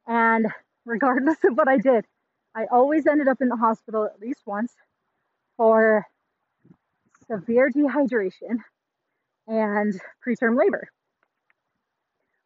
And 0.07 0.47
regardless 0.85 1.37
of 1.43 1.57
what 1.57 1.67
I 1.67 1.77
did, 1.77 2.05
I 2.55 2.65
always 2.71 3.05
ended 3.05 3.27
up 3.27 3.41
in 3.41 3.49
the 3.49 3.55
hospital 3.57 4.05
at 4.05 4.19
least 4.21 4.41
once 4.45 4.73
for 5.57 6.05
severe 7.27 7.69
dehydration 7.69 8.63
and 9.47 9.99
preterm 10.25 10.57
labor. 10.57 10.89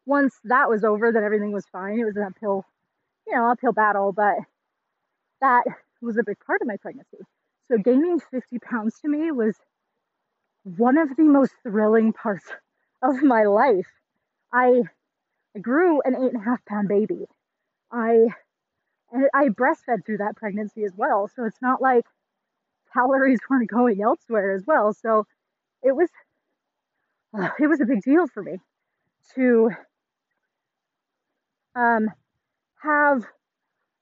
Once 0.06 0.34
that 0.44 0.68
was 0.68 0.84
over, 0.84 1.12
then 1.12 1.24
everything 1.24 1.52
was 1.52 1.66
fine. 1.70 1.98
It 1.98 2.04
was 2.04 2.16
an 2.16 2.24
uphill, 2.24 2.64
you 3.26 3.34
know, 3.34 3.50
uphill 3.50 3.72
battle, 3.72 4.12
but 4.12 4.36
that 5.40 5.64
was 6.00 6.16
a 6.18 6.24
big 6.24 6.38
part 6.44 6.60
of 6.60 6.68
my 6.68 6.76
pregnancy. 6.76 7.18
So 7.68 7.78
gaining 7.78 8.20
50 8.20 8.58
pounds 8.58 8.98
to 9.00 9.08
me 9.08 9.30
was 9.30 9.56
one 10.64 10.98
of 10.98 11.16
the 11.16 11.24
most 11.24 11.52
thrilling 11.62 12.12
parts 12.12 12.46
of 13.02 13.22
my 13.22 13.44
life. 13.44 13.88
I, 14.52 14.82
grew 15.60 16.00
an 16.02 16.14
eight 16.14 16.32
and 16.32 16.40
a 16.40 16.44
half 16.44 16.64
pound 16.64 16.88
baby. 16.88 17.26
I 17.90 18.28
and 19.12 19.28
I 19.34 19.48
breastfed 19.48 20.06
through 20.06 20.18
that 20.18 20.36
pregnancy 20.36 20.84
as 20.84 20.92
well, 20.96 21.28
so 21.28 21.44
it's 21.44 21.60
not 21.60 21.82
like 21.82 22.06
calories 22.94 23.40
weren't 23.50 23.68
going 23.68 24.00
elsewhere 24.00 24.52
as 24.52 24.64
well. 24.66 24.94
So 24.94 25.26
it 25.82 25.94
was 25.94 26.08
it 27.58 27.66
was 27.66 27.80
a 27.80 27.86
big 27.86 28.02
deal 28.02 28.26
for 28.26 28.42
me 28.42 28.58
to 29.34 29.70
um, 31.74 32.08
have 32.82 33.24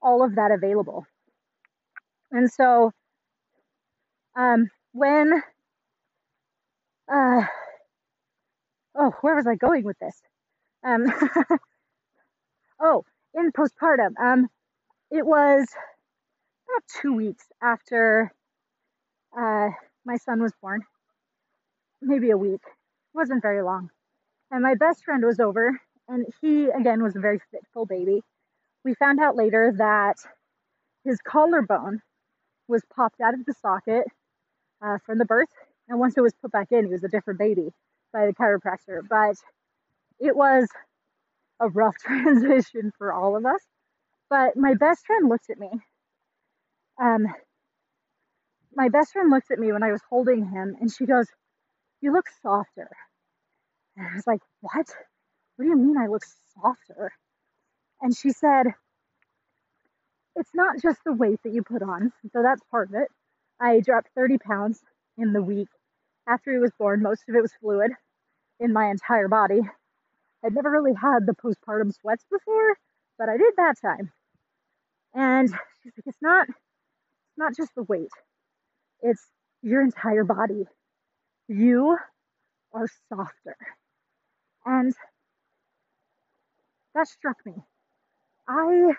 all 0.02 0.24
of 0.24 0.36
that 0.36 0.50
available. 0.50 1.06
And 2.32 2.50
so 2.50 2.92
um, 4.36 4.70
when 4.92 5.42
uh, 7.12 7.42
oh, 8.96 9.12
where 9.20 9.34
was 9.34 9.46
I 9.46 9.56
going 9.56 9.84
with 9.84 9.98
this? 9.98 10.16
Um, 10.84 11.06
oh, 12.80 13.04
in 13.34 13.52
postpartum, 13.52 14.18
um, 14.20 14.48
it 15.10 15.26
was 15.26 15.66
about 16.68 16.82
two 17.02 17.12
weeks 17.14 17.44
after 17.62 18.32
uh, 19.36 19.68
my 20.04 20.16
son 20.16 20.40
was 20.40 20.52
born, 20.62 20.82
maybe 22.00 22.30
a 22.30 22.36
week. 22.38 22.62
Wasn't 23.14 23.42
very 23.42 23.62
long. 23.62 23.90
And 24.50 24.62
my 24.62 24.74
best 24.74 25.04
friend 25.04 25.24
was 25.24 25.40
over, 25.40 25.80
and 26.08 26.26
he, 26.40 26.66
again, 26.66 27.02
was 27.02 27.16
a 27.16 27.20
very 27.20 27.40
fitful 27.50 27.86
baby. 27.86 28.22
We 28.84 28.94
found 28.94 29.20
out 29.20 29.36
later 29.36 29.72
that 29.78 30.16
his 31.04 31.18
collarbone 31.22 32.02
was 32.68 32.82
popped 32.94 33.20
out 33.20 33.34
of 33.34 33.44
the 33.44 33.54
socket 33.54 34.06
uh, 34.82 34.98
from 35.04 35.18
the 35.18 35.24
birth, 35.24 35.48
and 35.88 35.98
once 35.98 36.16
it 36.16 36.22
was 36.22 36.34
put 36.40 36.52
back 36.52 36.72
in, 36.72 36.86
he 36.86 36.92
was 36.92 37.04
a 37.04 37.08
different 37.08 37.38
baby 37.38 37.72
by 38.12 38.26
the 38.26 38.34
chiropractor. 38.34 39.00
But 39.08 39.36
it 40.20 40.36
was 40.36 40.68
a 41.60 41.68
rough 41.68 41.96
transition 42.00 42.92
for 42.98 43.12
all 43.12 43.36
of 43.36 43.46
us. 43.46 43.60
But 44.28 44.56
my 44.56 44.74
best 44.74 45.06
friend 45.06 45.28
looked 45.28 45.50
at 45.50 45.58
me. 45.58 45.70
Um, 47.00 47.26
my 48.74 48.88
best 48.88 49.12
friend 49.12 49.30
looked 49.30 49.50
at 49.50 49.58
me 49.58 49.72
when 49.72 49.82
I 49.82 49.92
was 49.92 50.02
holding 50.08 50.46
him 50.46 50.76
and 50.80 50.90
she 50.90 51.06
goes, 51.06 51.26
You 52.00 52.12
look 52.12 52.26
softer. 52.42 52.88
And 53.96 54.06
I 54.06 54.14
was 54.14 54.26
like, 54.26 54.40
What? 54.60 54.86
What 55.56 55.64
do 55.64 55.68
you 55.68 55.76
mean 55.76 55.98
I 55.98 56.06
look 56.06 56.22
softer? 56.54 57.12
And 58.00 58.16
she 58.16 58.30
said, 58.30 58.66
It's 60.36 60.54
not 60.54 60.80
just 60.80 61.00
the 61.04 61.12
weight 61.12 61.40
that 61.44 61.52
you 61.52 61.62
put 61.62 61.82
on. 61.82 62.12
So 62.32 62.42
that's 62.42 62.62
part 62.70 62.88
of 62.90 62.94
it. 62.94 63.08
I 63.60 63.80
dropped 63.80 64.08
30 64.14 64.38
pounds 64.38 64.80
in 65.18 65.32
the 65.32 65.42
week 65.42 65.68
after 66.26 66.52
he 66.52 66.58
was 66.58 66.72
born. 66.78 67.02
Most 67.02 67.24
of 67.28 67.34
it 67.34 67.42
was 67.42 67.52
fluid 67.60 67.92
in 68.60 68.72
my 68.72 68.90
entire 68.90 69.28
body. 69.28 69.60
I'd 70.44 70.54
never 70.54 70.70
really 70.70 70.94
had 70.94 71.26
the 71.26 71.34
postpartum 71.34 71.92
sweats 71.94 72.24
before, 72.30 72.76
but 73.18 73.28
I 73.28 73.36
did 73.36 73.52
that 73.56 73.74
time. 73.80 74.12
And 75.14 75.48
she's 75.82 75.92
like, 75.96 76.06
it's 76.06 76.22
not, 76.22 76.48
it's 76.48 77.38
not 77.38 77.56
just 77.56 77.74
the 77.74 77.82
weight. 77.82 78.10
It's 79.02 79.22
your 79.62 79.82
entire 79.82 80.24
body. 80.24 80.64
You 81.50 81.98
are 82.72 82.86
softer. 83.08 83.56
And 84.64 84.94
that 86.94 87.08
struck 87.08 87.44
me. 87.44 87.54
I 88.46 88.92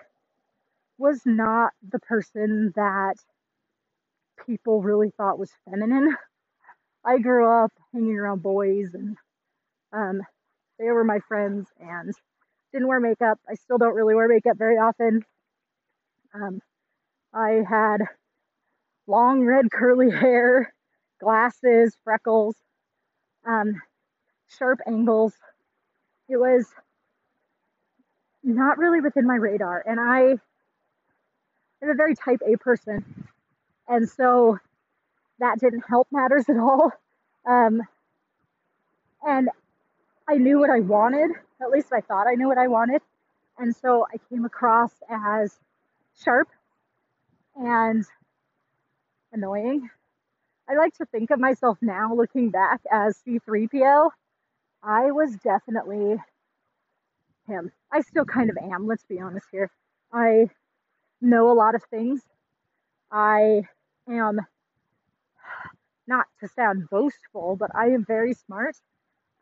was 0.98 1.22
not 1.24 1.72
the 1.82 1.98
person 1.98 2.74
that 2.76 3.14
people 4.46 4.82
really 4.82 5.12
thought 5.16 5.38
was 5.38 5.50
feminine. 5.64 6.14
I 7.06 7.20
grew 7.20 7.48
up 7.50 7.72
hanging 7.94 8.18
around 8.18 8.42
boys 8.42 8.90
and 8.92 9.16
um, 9.94 10.20
they 10.78 10.90
were 10.90 11.04
my 11.04 11.20
friends 11.26 11.68
and 11.80 12.12
didn't 12.70 12.88
wear 12.88 13.00
makeup. 13.00 13.38
I 13.48 13.54
still 13.54 13.78
don't 13.78 13.94
really 13.94 14.14
wear 14.14 14.28
makeup 14.28 14.58
very 14.58 14.76
often. 14.76 15.24
Um, 16.34 16.60
I 17.32 17.62
had 17.66 18.02
long 19.06 19.40
red 19.40 19.70
curly 19.72 20.10
hair, 20.20 20.74
glasses, 21.22 21.96
freckles, 22.04 22.56
um, 23.46 23.80
sharp 24.58 24.80
angles. 24.86 25.32
It 26.28 26.36
was 26.36 26.66
not 28.42 28.78
really 28.78 29.00
within 29.00 29.26
my 29.26 29.36
radar. 29.36 29.82
And 29.86 30.00
I 30.00 30.38
am 31.82 31.90
a 31.90 31.94
very 31.94 32.14
type 32.14 32.40
A 32.46 32.56
person. 32.56 33.28
And 33.88 34.08
so 34.08 34.58
that 35.38 35.60
didn't 35.60 35.84
help 35.88 36.08
matters 36.10 36.48
at 36.48 36.56
all. 36.56 36.92
Um, 37.46 37.82
and 39.26 39.48
I 40.28 40.36
knew 40.36 40.58
what 40.58 40.70
I 40.70 40.80
wanted. 40.80 41.30
At 41.60 41.70
least 41.70 41.92
I 41.92 42.00
thought 42.00 42.26
I 42.26 42.34
knew 42.34 42.48
what 42.48 42.58
I 42.58 42.68
wanted. 42.68 43.02
And 43.58 43.74
so 43.74 44.06
I 44.12 44.18
came 44.28 44.44
across 44.44 44.92
as 45.08 45.58
sharp 46.22 46.48
and 47.56 48.04
annoying. 49.32 49.90
I 50.72 50.76
like 50.76 50.94
to 50.94 51.06
think 51.06 51.30
of 51.30 51.38
myself 51.38 51.76
now, 51.82 52.14
looking 52.14 52.48
back, 52.48 52.80
as 52.90 53.20
C3PO. 53.28 54.08
I 54.82 55.10
was 55.10 55.36
definitely 55.44 56.16
him. 57.46 57.70
I 57.92 58.00
still 58.00 58.24
kind 58.24 58.48
of 58.48 58.56
am, 58.56 58.86
let's 58.86 59.04
be 59.04 59.20
honest 59.20 59.44
here. 59.52 59.70
I 60.14 60.48
know 61.20 61.50
a 61.50 61.52
lot 61.52 61.74
of 61.74 61.82
things. 61.90 62.22
I 63.10 63.64
am, 64.08 64.40
not 66.06 66.26
to 66.40 66.48
sound 66.48 66.88
boastful, 66.90 67.56
but 67.56 67.70
I 67.74 67.88
am 67.88 68.06
very 68.06 68.32
smart. 68.32 68.76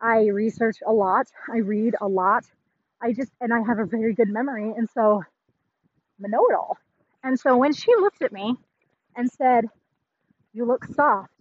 I 0.00 0.26
research 0.26 0.78
a 0.84 0.92
lot, 0.92 1.28
I 1.48 1.58
read 1.58 1.94
a 2.00 2.08
lot. 2.08 2.44
I 3.00 3.12
just, 3.12 3.30
and 3.40 3.54
I 3.54 3.60
have 3.62 3.78
a 3.78 3.86
very 3.86 4.14
good 4.14 4.30
memory. 4.30 4.72
And 4.76 4.88
so 4.92 5.22
I'm 6.18 6.24
a 6.24 6.28
know 6.28 6.46
it 6.48 6.54
all. 6.54 6.76
And 7.22 7.38
so 7.38 7.56
when 7.56 7.72
she 7.72 7.94
looked 7.94 8.22
at 8.22 8.32
me 8.32 8.56
and 9.14 9.30
said, 9.30 9.66
You 10.52 10.64
look 10.64 10.84
soft, 10.84 11.32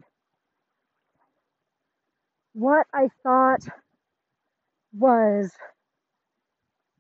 what 2.54 2.86
I 2.94 3.10
thought 3.24 3.62
was 4.98 5.52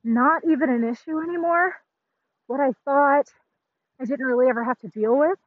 not 0.03 0.41
even 0.49 0.69
an 0.69 0.83
issue 0.83 1.19
anymore, 1.19 1.73
what 2.47 2.59
I 2.59 2.71
thought 2.85 3.27
I 4.01 4.05
didn't 4.05 4.25
really 4.25 4.49
ever 4.49 4.63
have 4.63 4.79
to 4.79 4.87
deal 4.87 5.17
with, 5.17 5.37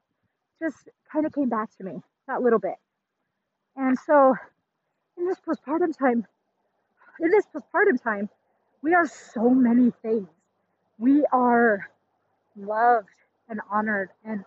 just 0.61 0.88
kind 1.11 1.27
of 1.27 1.33
came 1.33 1.48
back 1.48 1.77
to 1.79 1.85
me 1.85 2.01
that 2.29 2.42
little 2.42 2.59
bit. 2.59 2.77
And 3.77 3.98
so 3.98 4.35
in 5.18 5.27
this 5.27 5.38
postpartum 5.40 5.96
time, 5.96 6.27
in 7.20 7.31
this 7.31 7.46
postpartum 7.55 8.01
time, 8.03 8.29
we 8.83 8.94
are 8.94 9.07
so 9.07 9.51
many 9.51 9.92
things. 10.03 10.29
We 10.98 11.25
are 11.33 11.88
loved 12.57 13.09
and 13.48 13.61
honored, 13.70 14.11
and 14.25 14.44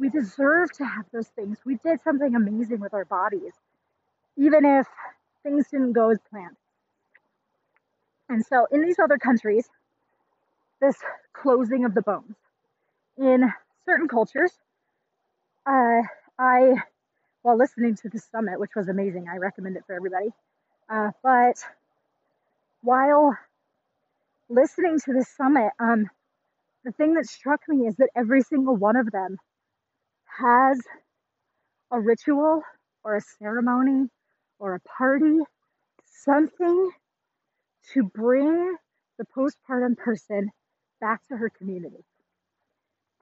we 0.00 0.08
deserve 0.08 0.72
to 0.72 0.84
have 0.84 1.04
those 1.12 1.28
things. 1.28 1.58
We 1.64 1.76
did 1.84 2.00
something 2.02 2.34
amazing 2.34 2.80
with 2.80 2.94
our 2.94 3.04
bodies, 3.04 3.52
even 4.36 4.64
if 4.64 4.86
things 5.42 5.68
didn't 5.70 5.92
go 5.92 6.10
as 6.10 6.18
planned. 6.30 6.56
And 8.28 8.44
so, 8.44 8.66
in 8.72 8.80
these 8.80 8.98
other 8.98 9.18
countries, 9.18 9.68
this 10.80 10.96
closing 11.34 11.84
of 11.84 11.94
the 11.94 12.02
bones, 12.02 12.36
in 13.18 13.52
certain 13.84 14.08
cultures, 14.08 14.52
uh, 15.66 16.02
I 16.38 16.74
while 17.42 17.56
listening 17.56 17.96
to 17.96 18.08
the 18.08 18.18
summit, 18.18 18.60
which 18.60 18.72
was 18.76 18.88
amazing. 18.88 19.26
I 19.28 19.36
recommend 19.36 19.76
it 19.76 19.84
for 19.86 19.94
everybody. 19.94 20.28
Uh, 20.88 21.10
but 21.22 21.56
while 22.82 23.36
listening 24.48 24.98
to 25.04 25.12
the 25.12 25.24
summit, 25.24 25.72
um, 25.78 26.08
the 26.84 26.92
thing 26.92 27.14
that 27.14 27.26
struck 27.26 27.60
me 27.68 27.86
is 27.86 27.96
that 27.96 28.10
every 28.16 28.42
single 28.42 28.76
one 28.76 28.96
of 28.96 29.10
them 29.10 29.38
has 30.38 30.78
a 31.90 32.00
ritual 32.00 32.62
or 33.04 33.16
a 33.16 33.20
ceremony 33.38 34.08
or 34.58 34.74
a 34.74 34.80
party, 34.98 35.38
something 36.04 36.90
to 37.94 38.02
bring 38.02 38.76
the 39.18 39.24
postpartum 39.36 39.96
person 39.96 40.50
back 41.00 41.20
to 41.28 41.36
her 41.36 41.50
community. 41.50 42.04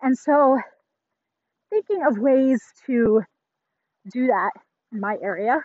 And 0.03 0.17
so, 0.17 0.59
thinking 1.71 2.05
of 2.07 2.19
ways 2.19 2.63
to 2.87 3.23
do 4.13 4.29
that 4.29 4.51
in 4.93 5.01
my 5.01 5.17
area, 5.23 5.61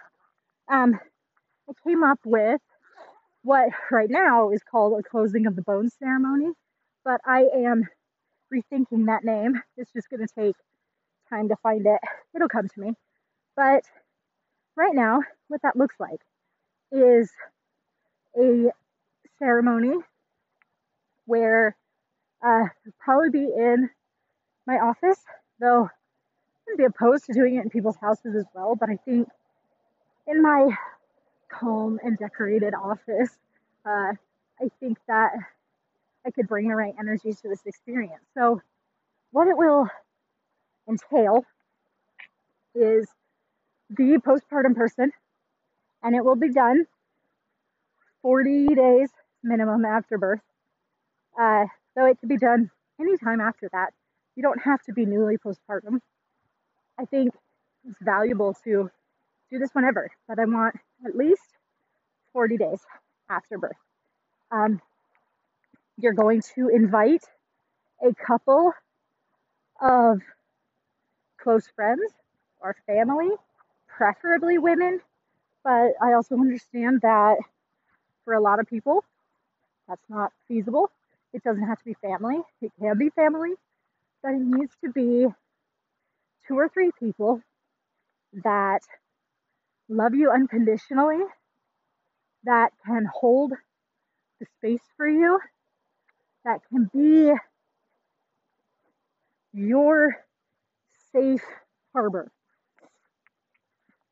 um, 0.72 1.00
I 1.70 1.74
came 1.88 2.04
up 2.04 2.20
with 2.26 2.62
what 3.44 3.70
right 3.92 4.10
now 4.10 4.52
is 4.52 4.62
called 4.70 5.00
a 5.00 5.04
closing 5.10 5.48
of 5.48 5.56
the 5.56 5.62
bones 5.62 5.94
ceremony, 6.00 6.52
but 7.06 7.22
I 7.26 7.46
am 7.56 7.88
rethinking 8.54 9.08
that 9.08 9.24
name. 9.24 9.62
It's 9.78 9.92
just 9.94 10.10
going 10.10 10.26
to 10.26 10.34
take 10.38 10.56
time 11.34 11.50
to 11.50 11.56
find 11.58 11.86
it. 11.86 12.00
It'll 12.36 12.48
come 12.48 12.68
to 12.68 12.80
me. 12.80 12.94
But 13.56 13.84
right 14.76 14.94
now, 14.94 15.22
what 15.48 15.62
that 15.64 15.76
looks 15.76 15.96
like 16.00 16.20
is 16.92 17.32
a 18.38 18.72
ceremony 19.40 19.96
where 21.26 21.76
uh, 22.46 22.66
probably 23.00 23.30
be 23.30 23.52
in 23.56 23.90
my 24.68 24.76
office, 24.76 25.20
though 25.60 25.86
I 25.86 26.66
wouldn't 26.68 26.78
be 26.78 26.86
opposed 26.86 27.26
to 27.26 27.34
doing 27.34 27.56
it 27.56 27.64
in 27.64 27.70
people's 27.70 27.98
houses 27.98 28.36
as 28.36 28.46
well. 28.54 28.76
But 28.76 28.90
I 28.90 28.98
think 28.98 29.28
in 30.28 30.42
my 30.42 30.70
calm 31.50 32.00
and 32.04 32.18
decorated 32.18 32.74
office, 32.74 33.30
uh, 33.86 34.14
I 34.62 34.70
think 34.80 34.98
that 35.08 35.32
I 36.26 36.32
could 36.32 36.48
bring 36.48 36.70
the 36.70 36.76
right 36.76 36.94
energy 37.00 37.34
to 37.34 37.50
this 37.50 37.62
experience. 37.66 38.24
So, 38.34 38.62
what 39.32 39.48
it 39.48 39.58
will 39.58 39.90
entail 40.88 41.46
is 42.76 43.08
the 43.90 44.20
postpartum 44.26 44.76
person, 44.76 45.12
and 46.02 46.16
it 46.16 46.24
will 46.24 46.36
be 46.36 46.50
done 46.50 46.86
40 48.22 48.68
days 48.76 49.10
minimum 49.44 49.86
after 49.86 50.18
birth. 50.18 50.42
Uh, 51.40 51.66
though 51.96 52.06
it 52.06 52.20
can 52.20 52.30
be 52.30 52.38
done 52.38 52.70
anytime 53.00 53.42
after 53.42 53.70
that. 53.72 53.94
You 54.36 54.44
don't 54.44 54.62
have 54.62 54.82
to 54.84 54.94
be 54.94 55.06
newly 55.06 55.38
postpartum. 55.38 56.00
I 57.00 57.06
think 57.06 57.34
it's 57.88 57.98
valuable 58.02 58.56
to 58.64 58.90
do 59.52 59.60
this 59.60 59.70
whenever, 59.74 60.10
but 60.28 60.40
I 60.40 60.46
want 60.46 60.76
at 61.06 61.16
least 61.16 61.42
40 62.34 62.58
days 62.58 62.80
after 63.30 63.58
birth. 63.58 63.72
Um, 64.52 64.82
you're 65.98 66.14
going 66.14 66.42
to 66.56 66.70
invite 66.70 67.24
a 68.02 68.14
couple 68.16 68.74
of 69.82 70.22
close 71.44 71.68
friends 71.76 72.02
or 72.62 72.76
family, 72.88 73.30
preferably 73.88 74.58
women, 74.58 75.02
but 75.64 75.92
I 76.02 76.14
also 76.14 76.36
understand 76.36 77.02
that 77.02 77.38
for 78.24 78.34
a 78.34 78.42
lot 78.42 78.60
of 78.60 78.68
people, 78.68 79.04
that's 79.88 80.10
not 80.10 80.32
feasible. 80.48 80.90
It 81.34 81.44
doesn't 81.44 81.64
have 81.64 81.80
to 81.80 81.86
be 81.86 81.96
family, 81.96 82.40
it 82.62 82.72
can 82.80 82.98
be 82.98 83.10
family, 83.10 83.54
but 84.22 84.34
it 84.34 84.42
needs 84.42 84.72
to 84.84 84.92
be 84.92 85.28
two 86.48 86.58
or 86.58 86.70
three 86.70 86.92
people 87.00 87.42
that 88.44 88.82
love 89.90 90.16
you 90.16 90.32
unconditionally, 90.32 91.24
that 92.46 92.72
can 92.86 93.08
hold 93.14 93.52
the 94.40 94.46
space 94.58 94.84
for 94.96 95.08
you, 95.08 95.40
that 96.46 96.62
can 96.70 96.90
be 96.94 97.34
your 99.54 100.18
safe 101.14 101.42
harbor. 101.94 102.32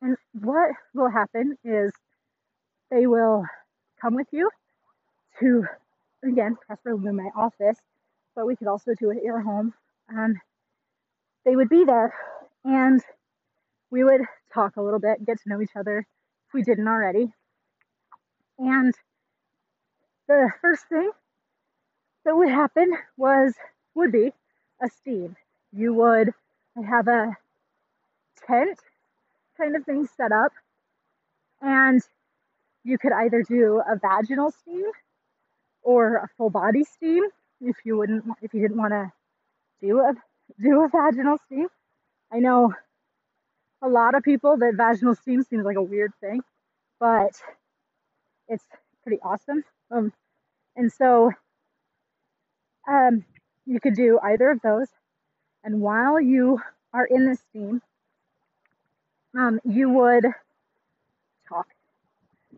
And 0.00 0.16
what 0.32 0.70
will 0.94 1.10
happen 1.10 1.56
is 1.64 1.92
they 2.90 3.06
will 3.06 3.44
come 4.00 4.14
with 4.14 4.26
you 4.32 4.50
to, 5.40 5.64
again, 6.24 6.56
in 6.86 7.16
my 7.16 7.30
office, 7.36 7.78
but 8.34 8.46
we 8.46 8.56
could 8.56 8.68
also 8.68 8.94
do 8.98 9.10
it 9.10 9.18
at 9.18 9.22
your 9.22 9.40
home. 9.40 9.72
Um, 10.14 10.40
they 11.44 11.56
would 11.56 11.68
be 11.68 11.84
there 11.84 12.14
and 12.64 13.00
we 13.90 14.04
would 14.04 14.22
talk 14.52 14.76
a 14.76 14.82
little 14.82 14.98
bit, 14.98 15.24
get 15.24 15.38
to 15.42 15.48
know 15.48 15.60
each 15.60 15.76
other 15.76 15.98
if 15.98 16.54
we 16.54 16.62
didn't 16.62 16.88
already. 16.88 17.32
And 18.58 18.94
the 20.28 20.50
first 20.60 20.84
thing 20.88 21.10
that 22.24 22.36
would 22.36 22.48
happen 22.48 22.92
was 23.16 23.54
would 23.94 24.12
be 24.12 24.32
a 24.82 24.88
steam. 24.88 25.36
You 25.72 25.94
would 25.94 26.32
have 26.80 27.08
a 27.08 27.36
tent 28.46 28.78
kind 29.58 29.76
of 29.76 29.84
thing 29.84 30.08
set 30.16 30.32
up, 30.32 30.52
and 31.60 32.02
you 32.84 32.98
could 32.98 33.12
either 33.12 33.42
do 33.42 33.80
a 33.86 33.96
vaginal 33.96 34.50
steam 34.50 34.86
or 35.82 36.16
a 36.16 36.28
full 36.36 36.50
body 36.50 36.84
steam 36.84 37.24
if 37.60 37.76
you 37.84 37.96
wouldn't 37.96 38.24
if 38.42 38.54
you 38.54 38.60
didn't 38.60 38.78
want 38.78 38.92
to 38.92 39.12
do 39.80 40.00
a 40.00 40.14
do 40.60 40.82
a 40.82 40.88
vaginal 40.88 41.38
steam. 41.46 41.68
I 42.32 42.38
know 42.38 42.72
a 43.82 43.88
lot 43.88 44.14
of 44.14 44.22
people 44.22 44.56
that 44.58 44.74
vaginal 44.76 45.14
steam 45.14 45.42
seems 45.42 45.64
like 45.64 45.76
a 45.76 45.82
weird 45.82 46.12
thing, 46.20 46.40
but 47.00 47.32
it's 48.48 48.64
pretty 49.02 49.20
awesome. 49.22 49.64
Um, 49.90 50.12
and 50.76 50.90
so 50.90 51.32
um, 52.88 53.24
you 53.66 53.80
could 53.80 53.94
do 53.94 54.18
either 54.22 54.50
of 54.50 54.60
those. 54.62 54.88
And 55.64 55.80
while 55.80 56.20
you 56.20 56.60
are 56.92 57.04
in 57.06 57.26
the 57.26 57.36
steam, 57.36 57.80
um, 59.36 59.60
you 59.64 59.90
would 59.90 60.24
talk. 61.48 61.66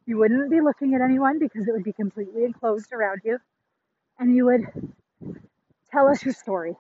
You 0.07 0.19
wouldn't 0.19 0.51
be 0.51 0.61
looking 0.61 0.95
at 0.95 1.01
anyone 1.01 1.39
because 1.39 1.69
it 1.69 1.73
would 1.73 1.85
be 1.85 1.93
completely 1.93 2.45
enclosed 2.45 2.93
around 2.93 3.21
you. 3.25 3.39
And 4.19 4.35
you 4.35 4.47
would 4.47 4.67
tell 5.91 6.09
us 6.09 6.25
your 6.25 6.35
story. 6.35 6.77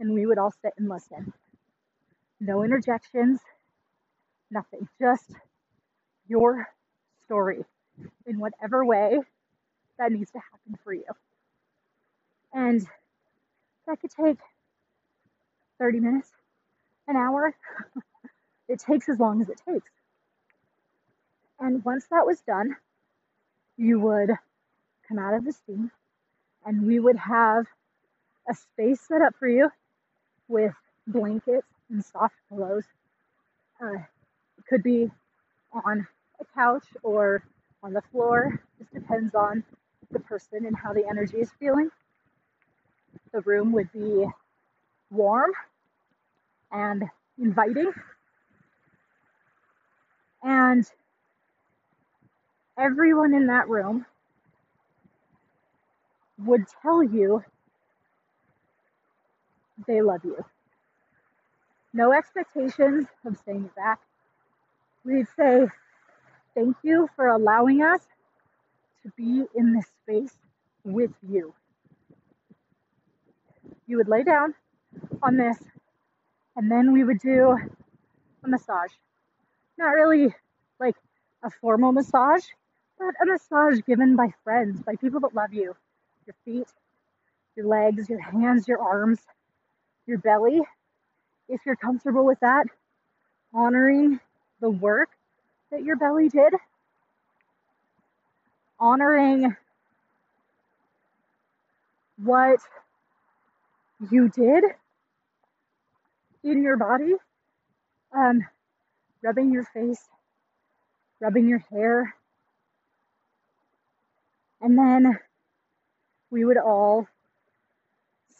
And 0.00 0.12
we 0.12 0.26
would 0.26 0.38
all 0.38 0.52
sit 0.62 0.72
and 0.78 0.88
listen. 0.88 1.32
No 2.40 2.62
interjections, 2.62 3.40
nothing. 4.50 4.88
Just 5.00 5.30
your 6.28 6.68
story 7.24 7.64
in 8.26 8.38
whatever 8.38 8.84
way 8.84 9.20
that 9.98 10.12
needs 10.12 10.30
to 10.32 10.38
happen 10.38 10.78
for 10.84 10.92
you. 10.92 11.06
And 12.52 12.86
that 13.86 14.00
could 14.00 14.10
take 14.10 14.38
30 15.78 16.00
minutes, 16.00 16.30
an 17.08 17.16
hour. 17.16 17.54
it 18.68 18.80
takes 18.80 19.08
as 19.08 19.18
long 19.18 19.40
as 19.40 19.48
it 19.48 19.60
takes. 19.68 19.90
And 21.60 21.84
once 21.84 22.06
that 22.10 22.26
was 22.26 22.40
done, 22.40 22.76
you 23.76 24.00
would 24.00 24.30
come 25.08 25.18
out 25.18 25.34
of 25.34 25.44
the 25.44 25.52
steam 25.52 25.90
and 26.64 26.86
we 26.86 26.98
would 26.98 27.16
have 27.16 27.66
a 28.50 28.54
space 28.54 29.00
set 29.00 29.22
up 29.22 29.34
for 29.38 29.48
you 29.48 29.70
with 30.48 30.74
blankets 31.06 31.66
and 31.90 32.04
soft 32.04 32.34
pillows. 32.48 32.84
Uh, 33.82 33.94
it 33.94 34.66
could 34.68 34.82
be 34.82 35.10
on 35.84 36.06
a 36.40 36.44
couch 36.54 36.84
or 37.02 37.42
on 37.82 37.92
the 37.92 38.02
floor. 38.12 38.60
Just 38.78 38.92
depends 38.92 39.34
on 39.34 39.64
the 40.10 40.20
person 40.20 40.66
and 40.66 40.76
how 40.76 40.92
the 40.92 41.06
energy 41.08 41.38
is 41.38 41.50
feeling. 41.58 41.90
The 43.32 43.40
room 43.42 43.72
would 43.72 43.90
be 43.92 44.26
warm 45.10 45.52
and 46.72 47.04
inviting. 47.38 47.92
And 50.42 50.86
everyone 52.78 53.34
in 53.34 53.46
that 53.48 53.68
room 53.68 54.06
would 56.38 56.64
tell 56.82 57.02
you 57.02 57.42
they 59.86 60.02
love 60.02 60.20
you. 60.24 60.44
No 61.92 62.12
expectations 62.12 63.06
of 63.24 63.38
saying 63.44 63.64
it 63.66 63.74
back. 63.76 64.00
We'd 65.04 65.26
say, 65.36 65.66
Thank 66.54 66.76
you 66.82 67.08
for 67.16 67.28
allowing 67.28 67.82
us 67.82 68.00
to 69.02 69.12
be 69.16 69.44
in 69.54 69.74
this 69.74 69.86
space 70.02 70.36
with 70.84 71.12
you. 71.28 71.54
You 73.86 73.98
would 73.98 74.08
lay 74.08 74.22
down 74.24 74.54
on 75.22 75.36
this, 75.36 75.58
and 76.56 76.70
then 76.70 76.92
we 76.92 77.04
would 77.04 77.20
do 77.20 77.56
a 78.44 78.48
massage. 78.48 78.90
Not 79.78 79.90
really 79.90 80.34
like 80.80 80.96
a 81.42 81.50
formal 81.50 81.92
massage, 81.92 82.44
but 82.98 83.14
a 83.22 83.26
massage 83.26 83.80
given 83.86 84.16
by 84.16 84.32
friends, 84.44 84.80
by 84.82 84.96
people 84.96 85.20
that 85.20 85.34
love 85.34 85.52
you. 85.52 85.74
Your 86.26 86.34
feet, 86.44 86.68
your 87.56 87.66
legs, 87.66 88.08
your 88.08 88.20
hands, 88.20 88.66
your 88.68 88.80
arms, 88.80 89.20
your 90.06 90.18
belly. 90.18 90.60
If 91.48 91.60
you're 91.66 91.76
comfortable 91.76 92.24
with 92.24 92.40
that, 92.40 92.66
honoring 93.54 94.20
the 94.60 94.70
work 94.70 95.10
that 95.70 95.84
your 95.84 95.96
belly 95.96 96.28
did, 96.28 96.54
honoring 98.80 99.54
what 102.22 102.60
you 104.10 104.28
did 104.28 104.64
in 106.46 106.62
your 106.62 106.76
body, 106.76 107.14
um, 108.16 108.40
rubbing 109.22 109.52
your 109.52 109.64
face, 109.64 110.02
rubbing 111.20 111.48
your 111.48 111.58
hair. 111.70 112.14
And 114.60 114.78
then 114.78 115.18
we 116.30 116.44
would 116.44 116.56
all 116.56 117.08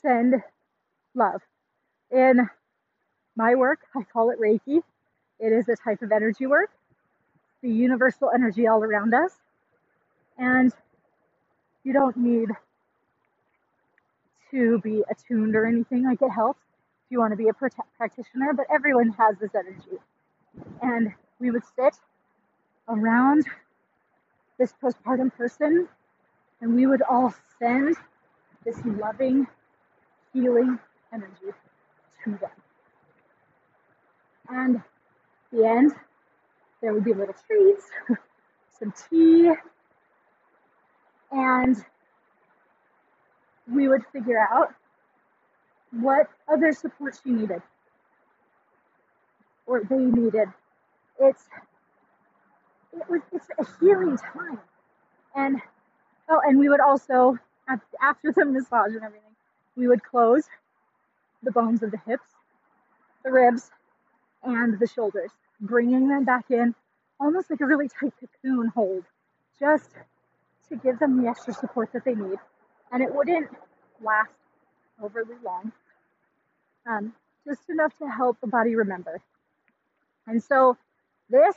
send 0.00 0.36
love. 1.14 1.40
In 2.12 2.48
my 3.36 3.54
work, 3.56 3.80
I 3.96 4.02
call 4.04 4.30
it 4.30 4.40
Reiki. 4.40 4.82
It 5.40 5.52
is 5.52 5.68
a 5.68 5.76
type 5.76 6.02
of 6.02 6.12
energy 6.12 6.46
work, 6.46 6.70
the 7.62 7.70
universal 7.70 8.30
energy 8.32 8.68
all 8.68 8.82
around 8.82 9.14
us. 9.14 9.32
And 10.38 10.72
you 11.82 11.92
don't 11.92 12.16
need 12.16 12.50
to 14.52 14.78
be 14.80 15.02
attuned 15.10 15.56
or 15.56 15.66
anything. 15.66 16.04
Like 16.04 16.22
it 16.22 16.30
helps 16.30 16.60
if 17.06 17.12
you 17.12 17.20
want 17.20 17.30
to 17.30 17.36
be 17.36 17.48
a 17.48 17.52
practitioner, 17.52 18.52
but 18.52 18.66
everyone 18.68 19.10
has 19.10 19.36
this 19.40 19.54
energy. 19.54 19.96
And 20.82 21.12
we 21.38 21.52
would 21.52 21.62
sit 21.76 21.94
around 22.88 23.46
this 24.58 24.74
postpartum 24.82 25.32
person 25.36 25.86
and 26.60 26.74
we 26.74 26.86
would 26.86 27.02
all 27.02 27.32
send 27.60 27.94
this 28.64 28.76
loving, 28.84 29.46
healing 30.32 30.80
energy 31.12 31.54
to 32.24 32.30
them. 32.30 32.50
And 34.48 34.82
the 35.52 35.64
end, 35.64 35.92
there 36.82 36.92
would 36.92 37.04
be 37.04 37.14
little 37.14 37.36
treats, 37.46 37.84
some 38.78 38.92
tea, 39.08 39.52
and 41.30 41.76
we 43.72 43.86
would 43.86 44.02
figure 44.12 44.40
out 44.40 44.74
what 46.00 46.28
other 46.48 46.72
support 46.72 47.18
she 47.22 47.30
needed 47.30 47.62
or 49.66 49.82
they 49.84 49.96
needed. 49.98 50.48
It's 51.20 51.44
it 52.92 53.08
was 53.10 53.20
it's 53.32 53.48
a 53.58 53.64
healing 53.80 54.16
time, 54.16 54.60
and 55.34 55.60
oh, 56.28 56.40
and 56.44 56.58
we 56.58 56.68
would 56.68 56.80
also 56.80 57.38
after 58.02 58.32
the 58.32 58.44
massage 58.46 58.92
and 58.92 59.02
everything, 59.02 59.34
we 59.76 59.88
would 59.88 60.02
close 60.02 60.44
the 61.42 61.50
bones 61.50 61.82
of 61.82 61.90
the 61.90 61.98
hips, 62.06 62.28
the 63.24 63.30
ribs, 63.30 63.70
and 64.42 64.78
the 64.78 64.86
shoulders, 64.86 65.30
bringing 65.60 66.08
them 66.08 66.24
back 66.24 66.50
in, 66.50 66.74
almost 67.20 67.50
like 67.50 67.60
a 67.60 67.66
really 67.66 67.88
tight 67.88 68.12
cocoon 68.20 68.68
hold, 68.68 69.04
just 69.58 69.90
to 70.68 70.76
give 70.76 70.98
them 70.98 71.22
the 71.22 71.28
extra 71.28 71.52
support 71.52 71.92
that 71.92 72.04
they 72.04 72.14
need. 72.14 72.38
And 72.92 73.02
it 73.02 73.14
wouldn't 73.14 73.48
last 74.02 74.30
overly 75.02 75.36
long, 75.44 75.72
um, 76.86 77.12
just 77.46 77.68
enough 77.68 77.96
to 77.98 78.08
help 78.08 78.40
the 78.40 78.46
body 78.46 78.74
remember. 78.74 79.20
And 80.26 80.42
so 80.42 80.76
this 81.30 81.56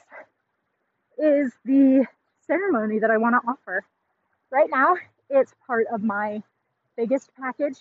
is 1.18 1.52
the 1.66 2.06
ceremony 2.48 3.00
that 3.00 3.12
I 3.12 3.18
want 3.18 3.36
to 3.36 3.50
offer. 3.50 3.84
Right 4.52 4.70
now, 4.72 4.96
it's 5.30 5.54
part 5.68 5.88
of 5.94 6.04
my 6.04 6.42
biggest 6.98 7.30
package, 7.40 7.78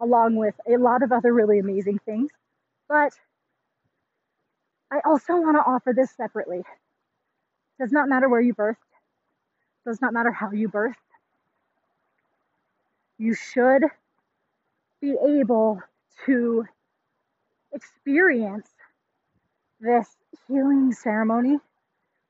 along 0.00 0.36
with 0.36 0.54
a 0.68 0.76
lot 0.76 1.02
of 1.02 1.12
other 1.12 1.32
really 1.32 1.58
amazing 1.58 1.98
things. 2.04 2.30
But 2.88 3.12
I 4.90 5.00
also 5.04 5.36
want 5.36 5.56
to 5.56 5.62
offer 5.62 5.92
this 5.94 6.10
separately. 6.10 6.62
Does 7.80 7.92
not 7.92 8.08
matter 8.08 8.28
where 8.28 8.40
you 8.40 8.54
birthed, 8.54 8.76
does 9.86 10.00
not 10.00 10.12
matter 10.12 10.30
how 10.30 10.50
you 10.52 10.68
birthed. 10.68 10.94
You 13.18 13.34
should 13.34 13.84
be 15.00 15.16
able 15.26 15.82
to 16.26 16.64
experience 17.72 18.68
this 19.80 20.08
healing 20.48 20.92
ceremony 20.92 21.58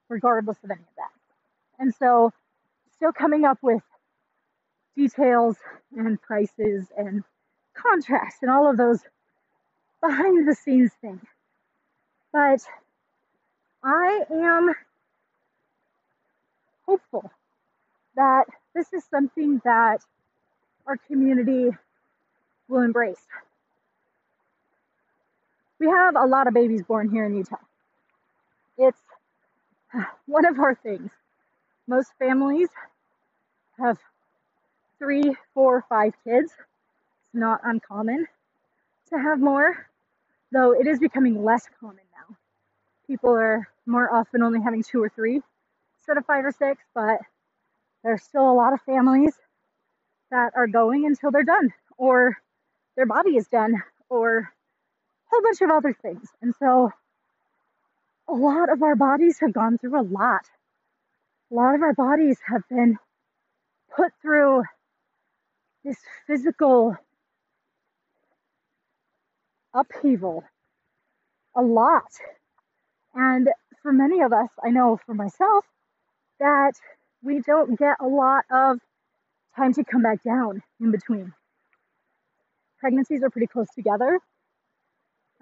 regardless 0.08 0.58
of 0.64 0.70
any 0.70 0.80
of 0.80 0.86
that. 0.96 1.10
And 1.82 1.94
so, 1.94 2.32
still 2.96 3.12
coming 3.12 3.44
up 3.44 3.58
with 3.62 3.82
details 4.96 5.56
and 5.96 6.20
prices 6.20 6.86
and 6.96 7.24
contracts 7.74 8.38
and 8.42 8.50
all 8.50 8.70
of 8.70 8.76
those 8.76 9.00
behind 10.00 10.48
the 10.48 10.54
scenes 10.54 10.92
things. 11.00 11.24
But 12.32 12.60
I 13.82 14.24
am 14.30 14.74
hopeful 16.86 17.30
that 18.16 18.44
this 18.74 18.92
is 18.92 19.04
something 19.10 19.60
that 19.64 20.00
our 20.86 20.96
community 21.08 21.70
will 22.68 22.82
embrace. 22.82 23.22
We 25.80 25.88
have 25.88 26.16
a 26.16 26.26
lot 26.26 26.46
of 26.46 26.54
babies 26.54 26.82
born 26.82 27.10
here 27.10 27.26
in 27.26 27.36
Utah. 27.36 27.56
It's 28.78 28.98
one 30.26 30.46
of 30.46 30.58
our 30.58 30.74
things. 30.74 31.10
Most 31.86 32.12
families 32.18 32.68
have 33.78 33.98
three, 34.98 35.36
four, 35.52 35.84
five 35.88 36.14
kids. 36.24 36.52
It's 36.52 37.34
not 37.34 37.60
uncommon 37.64 38.26
to 39.10 39.18
have 39.18 39.40
more, 39.40 39.86
though 40.52 40.72
it 40.72 40.86
is 40.86 40.98
becoming 40.98 41.44
less 41.44 41.68
common 41.80 42.04
now. 42.12 42.36
People 43.06 43.30
are 43.30 43.68
more 43.86 44.12
often 44.14 44.42
only 44.42 44.62
having 44.62 44.82
two 44.82 45.02
or 45.02 45.10
three 45.10 45.42
instead 45.98 46.16
of 46.16 46.26
five 46.26 46.44
or 46.44 46.52
six, 46.52 46.82
but 46.94 47.20
there's 48.02 48.22
still 48.22 48.50
a 48.50 48.54
lot 48.54 48.72
of 48.72 48.80
families 48.82 49.34
that 50.30 50.52
are 50.56 50.66
going 50.68 51.06
until 51.06 51.30
they're 51.30 51.44
done, 51.44 51.72
or 51.98 52.38
their 52.96 53.06
body 53.06 53.36
is 53.36 53.48
done, 53.48 53.82
or 54.08 54.53
whole 55.30 55.42
bunch 55.42 55.60
of 55.60 55.70
other 55.70 55.96
things. 56.00 56.28
And 56.42 56.54
so 56.58 56.90
a 58.28 58.32
lot 58.32 58.72
of 58.72 58.82
our 58.82 58.96
bodies 58.96 59.38
have 59.40 59.52
gone 59.52 59.78
through 59.78 60.00
a 60.00 60.02
lot. 60.02 60.46
A 61.50 61.54
lot 61.54 61.74
of 61.74 61.82
our 61.82 61.94
bodies 61.94 62.38
have 62.46 62.62
been 62.68 62.96
put 63.94 64.12
through 64.22 64.62
this 65.84 65.98
physical 66.26 66.96
upheaval 69.74 70.44
a 71.54 71.62
lot. 71.62 72.10
And 73.14 73.48
for 73.82 73.92
many 73.92 74.22
of 74.22 74.32
us, 74.32 74.48
I 74.64 74.70
know 74.70 74.98
for 75.04 75.14
myself, 75.14 75.64
that 76.40 76.72
we 77.22 77.40
don't 77.40 77.78
get 77.78 77.96
a 78.00 78.06
lot 78.06 78.44
of 78.50 78.78
time 79.56 79.72
to 79.74 79.84
come 79.84 80.02
back 80.02 80.22
down 80.22 80.62
in 80.80 80.90
between. 80.90 81.32
Pregnancies 82.80 83.22
are 83.22 83.30
pretty 83.30 83.46
close 83.46 83.68
together. 83.74 84.18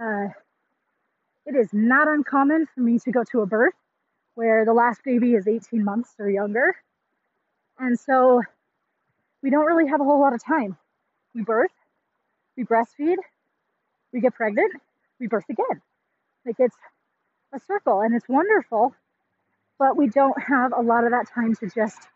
Uh, 0.02 0.28
it 1.46 1.54
is 1.54 1.68
not 1.72 2.08
uncommon 2.08 2.66
for 2.74 2.80
me 2.80 2.98
to 2.98 3.12
go 3.12 3.22
to 3.30 3.40
a 3.42 3.46
birth 3.46 3.74
where 4.34 4.64
the 4.64 4.72
last 4.72 5.02
baby 5.04 5.34
is 5.34 5.46
18 5.46 5.84
months 5.84 6.14
or 6.18 6.28
younger. 6.28 6.74
And 7.78 7.98
so 7.98 8.42
we 9.42 9.50
don't 9.50 9.66
really 9.66 9.88
have 9.88 10.00
a 10.00 10.04
whole 10.04 10.20
lot 10.20 10.32
of 10.32 10.44
time. 10.44 10.76
We 11.34 11.42
birth, 11.42 11.70
we 12.56 12.64
breastfeed, 12.64 13.16
we 14.12 14.20
get 14.20 14.34
pregnant, 14.34 14.72
we 15.20 15.28
birth 15.28 15.44
again. 15.48 15.80
Like 16.44 16.56
it's 16.58 16.76
a 17.52 17.60
circle 17.60 18.00
and 18.00 18.14
it's 18.14 18.28
wonderful, 18.28 18.94
but 19.78 19.96
we 19.96 20.08
don't 20.08 20.40
have 20.42 20.72
a 20.76 20.82
lot 20.82 21.04
of 21.04 21.10
that 21.10 21.28
time 21.32 21.54
to 21.56 21.68
just 21.68 22.08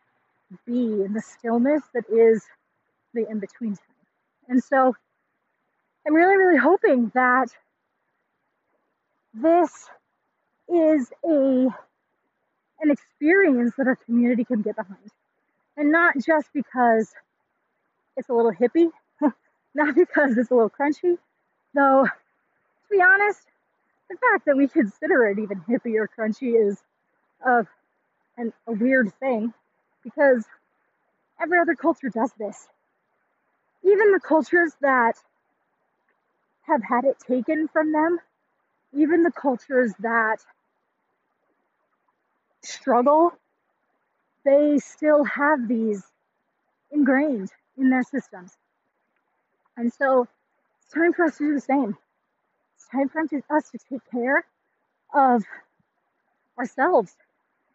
be 0.67 1.03
in 1.05 1.13
the 1.13 1.23
stillness 1.23 1.83
that 1.95 2.05
is 2.11 2.45
the 3.15 3.29
in 3.29 3.39
between 3.39 3.77
time. 3.77 3.87
And 4.49 4.63
so 4.63 4.95
I'm 6.07 6.15
really, 6.15 6.37
really 6.37 6.59
hoping 6.59 7.11
that 7.15 7.49
this 9.43 9.71
is 10.69 11.13
a 11.25 11.69
an 12.81 12.91
experience 12.91 13.73
that 13.79 13.87
our 13.87 13.97
community 13.97 14.45
can 14.45 14.63
get 14.63 14.77
behind. 14.77 15.11
And 15.77 15.91
not 15.91 16.15
just 16.25 16.49
because 16.53 17.11
it's 18.17 18.29
a 18.29 18.35
little 18.35 18.53
hippie, 18.53 18.91
not 19.75 19.95
because 19.95 20.37
it's 20.37 20.51
a 20.51 20.55
little 20.55 20.71
crunchy, 20.71 21.19
though, 21.75 22.05
to 22.05 22.89
be 22.91 23.03
honest, 23.03 23.43
the 24.11 24.17
fact 24.17 24.47
that 24.47 24.57
we 24.57 24.69
consider 24.69 25.27
it 25.29 25.39
even 25.39 25.61
hippie 25.63 25.97
or 25.97 26.09
crunchy 26.09 26.69
is 26.69 26.79
uh, 27.47 27.63
an, 28.37 28.53
a 28.67 28.73
weird 28.73 29.13
thing 29.21 29.53
because 30.05 30.45
every 31.41 31.59
other 31.59 31.75
culture 31.75 32.09
does 32.09 32.33
this. 32.39 32.69
Even 33.83 34.13
the 34.13 34.21
cultures 34.21 34.73
that 34.81 35.17
have 36.67 36.83
had 36.83 37.05
it 37.05 37.17
taken 37.19 37.69
from 37.69 37.93
them, 37.93 38.19
even 38.93 39.23
the 39.23 39.33
cultures 39.33 39.93
that 40.01 40.39
struggle, 42.63 43.33
they 44.45 44.79
still 44.79 45.25
have 45.25 45.69
these 45.69 46.03
ingrained 46.91 47.51
in 47.77 47.91
their 47.91 48.03
systems. 48.03 48.57
And 49.77 49.93
so 49.93 50.27
it's 50.83 50.93
time 50.93 51.13
for 51.13 51.25
us 51.27 51.39
to 51.39 51.49
do 51.49 51.55
the 51.55 51.61
same. 51.61 51.97
It's 52.77 52.89
time 52.89 53.09
for 53.09 53.21
us 53.51 53.71
to 53.71 53.79
take 53.91 54.03
care 54.11 54.45
of 55.15 55.45
ourselves. 56.59 57.15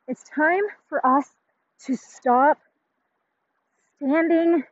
It's 0.07 0.23
time 0.23 0.63
for 0.89 1.05
us 1.05 1.25
to 1.85 1.95
stop 1.95 2.57
standing 3.97 4.63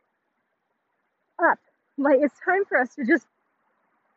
up. 1.38 1.58
Like, 1.96 2.20
it's 2.20 2.34
time 2.44 2.64
for 2.64 2.78
us 2.78 2.94
to 2.96 3.04
just 3.04 3.26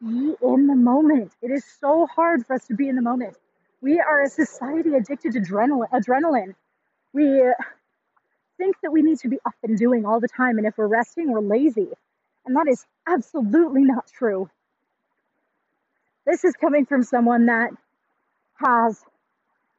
be 0.04 0.36
in 0.42 0.68
the 0.68 0.76
moment. 0.76 1.32
It 1.42 1.52
is 1.52 1.64
so 1.80 2.06
hard 2.08 2.46
for 2.46 2.56
us 2.56 2.68
to 2.68 2.76
be 2.76 2.90
in 2.90 2.96
the 2.96 3.02
moment. 3.02 3.36
We 3.82 4.00
are 4.00 4.22
a 4.24 4.30
society 4.30 4.96
addicted 4.96 5.34
to 5.34 5.40
adrenaline. 5.40 5.90
adrenaline. 5.92 6.56
We 7.14 7.44
think 8.58 8.76
that 8.84 8.92
we 8.92 9.02
need 9.02 9.20
to 9.20 9.30
be 9.30 9.40
up 9.46 9.56
and 9.64 9.78
doing 9.78 10.06
all 10.06 10.20
the 10.20 10.28
time, 10.28 10.58
and 10.58 10.68
if 10.68 10.78
we're 10.78 10.88
resting, 10.88 11.32
we're 11.32 11.42
lazy. 11.42 11.90
And 12.46 12.56
that 12.56 12.68
is 12.68 12.86
absolutely 13.08 13.84
not 13.84 14.08
true. 14.08 14.50
This 16.26 16.44
is 16.44 16.54
coming 16.56 16.86
from 16.86 17.04
someone 17.04 17.48
that 17.48 17.72
has 18.56 19.04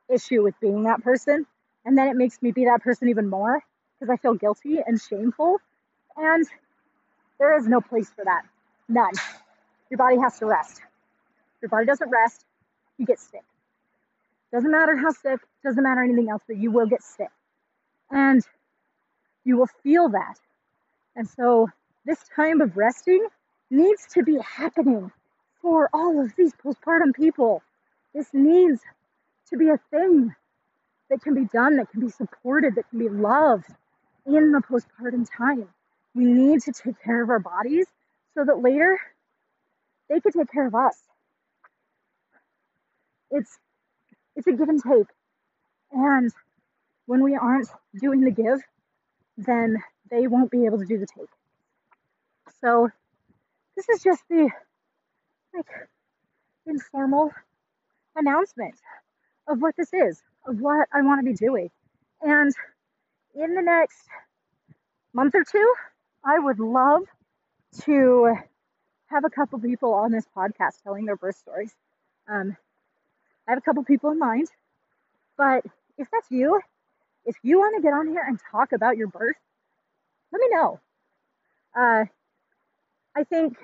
issue 0.09 0.43
with 0.43 0.59
being 0.61 0.85
that 0.85 1.03
person, 1.03 1.47
and 1.85 1.97
then 1.97 2.09
it 2.09 2.17
makes 2.17 2.41
me 2.43 2.53
be 2.53 2.67
that 2.67 2.83
person 2.83 3.09
even 3.09 3.29
more 3.29 3.63
because 3.99 4.13
I 4.13 4.17
feel 4.17 4.35
guilty 4.35 4.79
and 4.87 5.01
shameful. 5.01 5.59
And 6.17 6.47
there 7.39 7.57
is 7.59 7.67
no 7.67 7.81
place 7.81 8.11
for 8.11 8.25
that. 8.25 8.43
None. 8.89 9.13
Your 9.90 9.99
body 9.99 10.16
has 10.18 10.38
to 10.38 10.47
rest. 10.47 10.81
Your 11.62 11.68
body 11.68 11.87
doesn't 11.87 12.11
rest, 12.11 12.44
you 12.99 13.07
get 13.07 13.18
sick. 13.18 13.44
Doesn't 14.53 14.70
matter 14.70 14.97
how 14.97 15.11
sick, 15.11 15.40
doesn't 15.64 15.83
matter 15.83 16.03
anything 16.03 16.29
else, 16.29 16.42
but 16.47 16.57
you 16.57 16.70
will 16.70 16.87
get 16.87 17.03
sick. 17.03 17.31
And 18.11 18.47
you 19.44 19.57
will 19.57 19.68
feel 19.83 20.09
that. 20.11 20.38
And 21.16 21.29
so 21.29 21.68
this 22.05 22.18
time 22.37 22.61
of 22.61 22.77
resting 22.77 23.27
needs 23.70 24.07
to 24.12 24.23
be 24.23 24.38
happening 24.38 25.11
for 25.62 25.88
all 25.92 26.23
of 26.23 26.35
these 26.37 26.53
postpartum 26.55 27.14
people. 27.14 27.62
This 28.14 28.29
needs 28.33 28.81
to 29.51 29.57
be 29.57 29.68
a 29.70 29.79
thing 29.90 30.35
that 31.11 31.23
can 31.23 31.35
be 31.35 31.47
done, 31.47 31.77
that 31.77 31.90
can 31.90 32.01
be 32.01 32.11
supported, 32.11 32.75
that 32.77 32.88
can 32.90 32.99
be 32.99 33.09
loved 33.09 33.66
in 34.27 34.53
the 34.53 34.61
postpartum 34.61 35.27
time. 35.37 35.68
We 36.14 36.25
need 36.25 36.61
to 36.62 36.73
take 36.73 37.03
care 37.03 37.23
of 37.23 37.31
our 37.31 37.38
bodies 37.38 37.87
so 38.35 38.44
that 38.44 38.61
later 38.61 38.99
they 40.09 40.21
could 40.21 40.35
take 40.35 40.51
care 40.53 40.67
of 40.67 40.75
us. 40.75 40.97
It's 43.31 43.59
it's 44.37 44.47
a 44.47 44.53
give 44.53 44.69
and 44.69 44.83
take. 44.83 45.07
And 45.93 46.33
when 47.07 47.23
we 47.23 47.37
aren't 47.37 47.69
doing 48.01 48.21
the 48.21 48.31
give, 48.31 48.61
then 49.37 49.77
they 50.11 50.27
won't 50.27 50.51
be 50.51 50.67
able 50.67 50.79
to 50.79 50.87
do 50.87 50.99
the 50.99 51.07
take. 51.07 51.29
So 52.61 52.90
this 53.77 53.88
is 53.88 54.03
just 54.03 54.23
the 54.29 54.51
like 55.55 55.67
informal 56.67 57.31
announcement 58.17 58.75
of 59.47 59.61
what 59.61 59.75
this 59.77 59.93
is, 59.93 60.23
of 60.47 60.61
what 60.61 60.88
I 60.93 61.03
want 61.03 61.21
to 61.21 61.25
be 61.25 61.35
doing. 61.35 61.71
And 62.23 62.53
in 63.35 63.55
the 63.55 63.62
next 63.62 63.99
month 65.12 65.35
or 65.35 65.45
two, 65.45 65.75
I 66.25 66.38
would 66.38 66.59
love 66.59 67.03
to 67.83 68.35
have 69.07 69.25
a 69.25 69.31
couple 69.31 69.59
people 69.59 69.93
on 69.93 70.12
this 70.12 70.27
podcast 70.37 70.83
telling 70.83 71.05
their 71.05 71.17
birth 71.17 71.37
stories. 71.37 71.75
Um, 72.29 72.57
I 73.47 73.53
have 73.53 73.59
a 73.59 73.62
couple 73.62 73.85
people 73.85 74.11
in 74.11 74.19
mind, 74.19 74.49
but 75.37 75.64
if 75.99 76.09
that's 76.11 76.31
you, 76.31 76.61
if 77.25 77.37
you 77.43 77.59
want 77.59 77.77
to 77.77 77.83
get 77.83 77.93
on 77.93 78.09
here 78.09 78.25
and 78.27 78.38
talk 78.51 78.73
about 78.73 78.97
your 78.97 79.09
birth, 79.09 79.37
let 80.33 80.40
me 80.40 80.49
know. 80.51 80.81
Uh, 81.77 82.05
I 83.17 83.25
think 83.25 83.57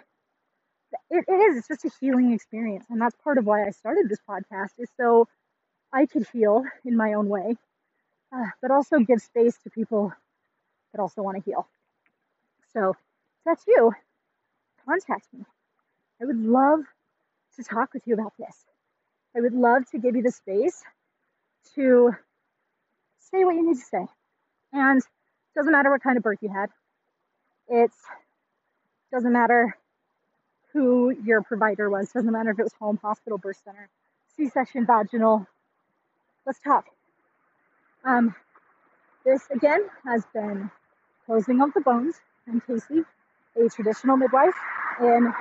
it, 1.11 1.25
it 1.27 1.33
is, 1.33 1.57
it's 1.57 1.69
just 1.69 1.85
a 1.85 1.91
healing 2.01 2.33
experience. 2.33 2.85
And 2.91 3.01
that's 3.01 3.17
part 3.23 3.39
of 3.39 3.47
why 3.47 3.67
I 3.67 3.71
started 3.71 4.09
this 4.09 4.21
podcast, 4.29 4.71
is 4.79 4.89
so 4.97 5.29
I 5.93 6.07
could 6.07 6.27
heal 6.33 6.65
in 6.85 6.97
my 6.97 7.15
own 7.15 7.29
way, 7.29 7.57
uh, 8.35 8.47
but 8.63 8.71
also 8.71 8.99
give 8.99 9.21
space 9.21 9.57
to 9.65 9.71
people 9.71 10.13
that 10.93 11.01
also 11.01 11.23
want 11.23 11.37
to 11.37 11.43
heal. 11.43 11.67
So 12.73 12.91
if 12.91 12.97
that's 13.45 13.65
you, 13.67 13.93
contact 14.91 15.27
me. 15.33 15.45
I 16.21 16.25
would 16.25 16.39
love 16.39 16.81
to 17.57 17.63
talk 17.65 17.95
with 17.95 18.03
you 18.07 18.15
about 18.15 18.33
this. 18.39 18.65
I 19.37 19.41
would 19.41 19.53
love 19.53 19.89
to 19.93 19.99
give 19.99 20.17
you 20.17 20.23
the 20.23 20.33
space 20.33 20.83
to 21.75 22.11
say 23.19 23.45
what 23.45 23.55
you 23.55 23.67
need 23.67 23.79
to 23.79 23.85
say. 23.85 24.07
And 24.73 24.99
it 24.99 25.55
doesn't 25.55 25.73
matter 25.73 25.91
what 25.91 26.03
kind 26.03 26.17
of 26.17 26.23
birth 26.23 26.39
you 26.43 26.49
had. 26.53 26.71
It 27.69 27.93
doesn't 29.13 29.33
matter 29.33 29.77
who 30.73 31.11
your 31.25 31.43
provider 31.43 31.89
was. 31.89 32.11
Doesn't 32.11 32.33
matter 32.33 32.51
if 32.51 32.59
it 32.59 32.63
was 32.65 32.75
home, 32.81 32.99
hospital, 33.03 33.39
birth 33.39 33.61
center, 33.65 33.89
C-section, 34.37 34.87
vaginal. 34.87 35.47
Let's 36.47 36.61
talk. 36.61 36.87
Um, 38.05 38.35
this 39.25 39.43
again 39.53 39.83
has 40.05 40.25
been 40.35 40.71
closing 41.27 41.61
of 41.61 41.73
the 41.75 41.81
bones. 41.81 42.17
I'm 42.49 42.61
Casey, 42.61 43.03
a 43.57 43.69
traditional 43.69 44.17
midwife 44.17 44.55
in 45.01 45.33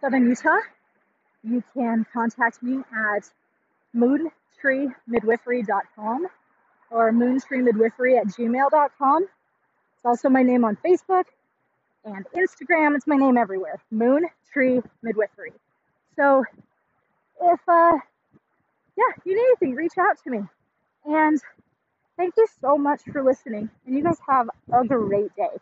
southern 0.00 0.28
Utah. 0.28 0.58
You 1.42 1.62
can 1.74 2.06
contact 2.12 2.62
me 2.62 2.82
at 2.92 3.28
moontreemidwifery.com 3.94 6.26
or 6.90 7.12
moontreemidwifery 7.12 8.20
at 8.20 8.26
gmail.com. 8.26 9.22
It's 9.22 10.04
also 10.04 10.28
my 10.28 10.42
name 10.42 10.64
on 10.64 10.76
Facebook 10.84 11.24
and 12.04 12.26
Instagram. 12.36 12.96
It's 12.96 13.06
my 13.06 13.16
name 13.16 13.36
everywhere, 13.36 13.80
Moon 13.90 14.26
Tree 14.52 14.80
Midwifery. 15.02 15.52
So 16.16 16.44
if, 17.42 17.60
uh, 17.68 17.98
yeah, 18.96 19.12
you 19.24 19.34
need 19.34 19.42
anything, 19.42 19.74
reach 19.74 19.98
out 19.98 20.16
to 20.24 20.30
me. 20.30 20.40
And 21.04 21.40
thank 22.16 22.34
you 22.36 22.46
so 22.60 22.78
much 22.78 23.02
for 23.12 23.22
listening. 23.22 23.70
And 23.86 23.96
you 23.96 24.02
guys 24.02 24.18
have 24.28 24.50
a 24.72 24.84
great 24.84 25.34
day 25.36 25.58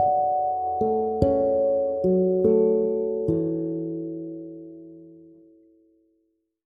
you. 0.00 0.29